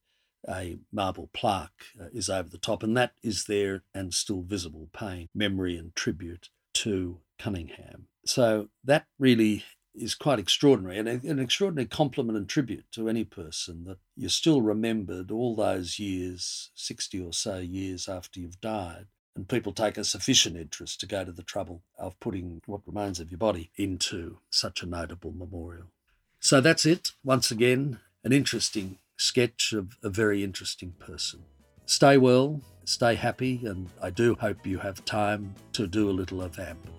a 0.49 0.79
marble 0.93 1.31
plaque 1.33 1.87
uh, 2.01 2.07
is 2.13 2.31
over 2.31 2.49
the 2.49 2.59
top, 2.59 2.83
and 2.83 2.97
that 2.97 3.13
is 3.23 3.45
there 3.45 3.83
and 3.95 4.15
still 4.15 4.43
visible, 4.43 4.89
paying 4.93 5.29
memory 5.35 5.77
and 5.77 5.95
tribute 5.95 6.49
to 6.75 7.21
Cunningham. 7.39 8.07
So 8.25 8.69
that 8.85 9.07
really 9.19 9.65
is 10.01 10.15
quite 10.15 10.39
extraordinary 10.39 10.99
and 10.99 11.09
an 11.09 11.39
extraordinary 11.39 11.87
compliment 11.87 12.39
and 12.39 12.49
tribute 12.49 12.85
to 12.93 13.09
any 13.09 13.25
person 13.25 13.85
that 13.85 13.99
you're 14.17 14.31
still 14.31 14.63
remembered 14.63 15.31
all 15.31 15.55
those 15.55 15.99
years, 15.99 16.71
60 16.75 17.21
or 17.21 17.33
so 17.33 17.59
years 17.59 18.09
after 18.09 18.41
you've 18.41 18.61
died. 18.61 19.07
And 19.37 19.49
people 19.49 19.73
take 19.73 19.97
a 19.97 20.05
sufficient 20.05 20.57
interest 20.57 21.01
to 21.01 21.07
go 21.07 21.25
to 21.25 21.33
the 21.33 21.43
trouble 21.43 21.83
of 21.99 22.19
putting 22.19 22.61
what 22.67 22.87
remains 22.87 23.21
of 23.21 23.31
your 23.31 23.39
body 23.39 23.71
into 23.77 24.39
such 24.51 24.83
a 24.83 24.87
notable 24.87 25.33
memorial. 25.33 25.93
So 26.41 26.61
that's 26.61 26.87
it. 26.87 27.13
Once 27.23 27.51
again, 27.51 28.01
an 28.25 28.33
interesting 28.33 28.99
sketch 29.17 29.73
of 29.73 29.97
a 30.03 30.09
very 30.09 30.43
interesting 30.43 30.93
person. 30.99 31.45
Stay 31.87 32.17
well, 32.17 32.61
stay 32.85 33.15
happy, 33.15 33.61
and 33.65 33.89
I 34.03 34.11
do 34.11 34.37
hope 34.41 34.67
you 34.67 34.79
have 34.79 35.05
time 35.05 35.55
to 35.75 35.87
do 35.87 36.09
a 36.09 36.13
little 36.13 36.43
of 36.43 36.59
ambling. 36.59 36.95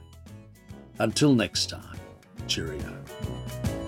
Until 1.00 1.34
next 1.34 1.70
time. 1.70 2.00
Cheerio. 2.48 3.81